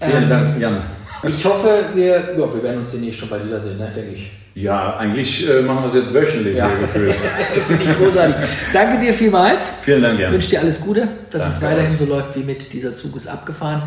Vielen 0.00 0.24
Ähm, 0.24 0.28
Dank, 0.28 0.60
Jan. 0.60 0.82
Ich 1.28 1.44
hoffe, 1.44 1.84
wir, 1.94 2.06
ja, 2.06 2.36
wir 2.36 2.62
werden 2.62 2.78
uns 2.78 2.90
demnächst 2.90 3.20
schon 3.20 3.28
bald 3.28 3.44
wiedersehen, 3.44 3.78
ne, 3.78 3.92
denke 3.94 4.12
ich. 4.12 4.32
Ja, 4.54 4.96
eigentlich 4.96 5.48
äh, 5.48 5.62
machen 5.62 5.82
wir 5.84 5.88
es 5.88 5.94
jetzt 5.94 6.12
wöchentlich 6.12 6.56
Ja. 6.56 6.68
hier 6.68 6.78
gefühlt. 6.80 7.14
Finde 7.68 7.84
ich 7.84 7.96
großartig. 7.98 8.34
Danke 8.72 8.98
dir 8.98 9.14
vielmals. 9.14 9.72
Vielen 9.82 10.02
Dank, 10.02 10.14
Ich 10.14 10.20
Jan. 10.20 10.32
wünsche 10.32 10.48
dir 10.50 10.60
alles 10.60 10.80
Gute, 10.80 11.08
dass 11.30 11.46
es 11.48 11.60
Danke 11.60 11.76
weiterhin 11.76 11.92
euch. 11.92 11.98
so 11.98 12.04
läuft 12.06 12.34
wie 12.36 12.42
mit 12.42 12.72
dieser 12.72 12.94
Zug 12.94 13.14
ist 13.16 13.28
abgefahren. 13.28 13.82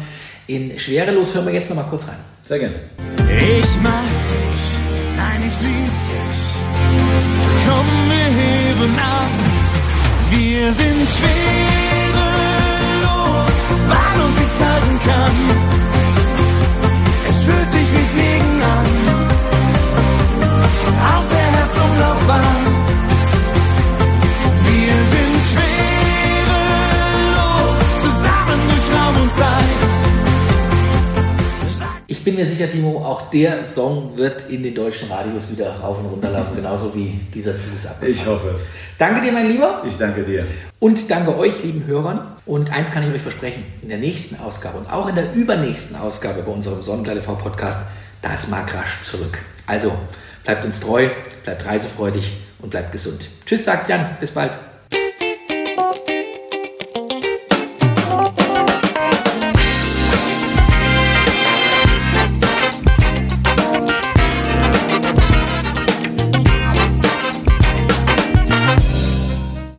In 0.47 0.77
Schwerelos 0.79 1.33
hören 1.35 1.45
wir 1.47 1.53
jetzt 1.53 1.69
noch 1.69 1.75
mal 1.77 1.83
kurz 1.83 2.07
rein. 2.07 2.15
Sehr 2.45 2.59
gerne. 2.59 2.75
Ich 3.17 3.81
mag 3.81 4.03
dich, 4.25 4.61
nein, 5.15 5.39
ich 5.41 5.59
lieb 5.61 5.91
dich. 6.09 6.39
Komm, 7.67 7.85
wir 8.09 8.27
heben 8.41 8.95
ab. 8.99 9.31
Wir 10.31 10.65
sind 10.73 11.07
schwerelos, 12.23 13.55
weil 13.87 14.21
uns 14.25 14.39
nichts 14.39 14.59
halten 14.59 14.99
kann. 15.05 15.35
Mir 32.43 32.49
sicher, 32.49 32.67
Timo, 32.67 32.97
auch 33.03 33.29
der 33.29 33.65
Song 33.65 34.17
wird 34.17 34.49
in 34.49 34.63
den 34.63 34.75
deutschen 34.75 35.09
Radios 35.09 35.49
wieder 35.49 35.79
rauf 35.79 35.99
und 35.99 36.07
runter 36.07 36.29
laufen, 36.29 36.55
genauso 36.55 36.93
wie 36.93 37.19
dieser 37.33 37.55
Zug 37.55 37.75
ist 37.75 37.85
abgefahren. 37.85 38.13
Ich 38.13 38.25
hoffe 38.25 38.55
es. 38.55 38.67
Danke 38.97 39.21
dir, 39.21 39.31
mein 39.31 39.47
Lieber. 39.47 39.83
Ich 39.87 39.97
danke 39.97 40.23
dir. 40.23 40.43
Und 40.79 41.09
danke 41.09 41.37
euch, 41.37 41.63
lieben 41.63 41.85
Hörern. 41.85 42.35
Und 42.45 42.73
eins 42.73 42.91
kann 42.91 43.07
ich 43.07 43.13
euch 43.15 43.21
versprechen, 43.21 43.63
in 43.81 43.89
der 43.89 43.97
nächsten 43.97 44.35
Ausgabe 44.43 44.77
und 44.77 44.91
auch 44.91 45.07
in 45.07 45.15
der 45.15 45.33
übernächsten 45.33 45.95
Ausgabe 45.95 46.41
bei 46.41 46.51
unserem 46.51 46.81
Sonnenklar 46.81 47.15
TV 47.15 47.35
Podcast, 47.35 47.79
da 48.21 48.33
ist 48.33 48.49
Marc 48.49 48.75
Rasch 48.75 48.99
zurück. 49.01 49.37
Also 49.65 49.93
bleibt 50.43 50.65
uns 50.65 50.81
treu, 50.81 51.07
bleibt 51.43 51.65
reisefreudig 51.65 52.33
und 52.59 52.69
bleibt 52.69 52.91
gesund. 52.91 53.29
Tschüss, 53.45 53.63
sagt 53.63 53.87
Jan. 53.87 54.17
Bis 54.19 54.31
bald. 54.31 54.51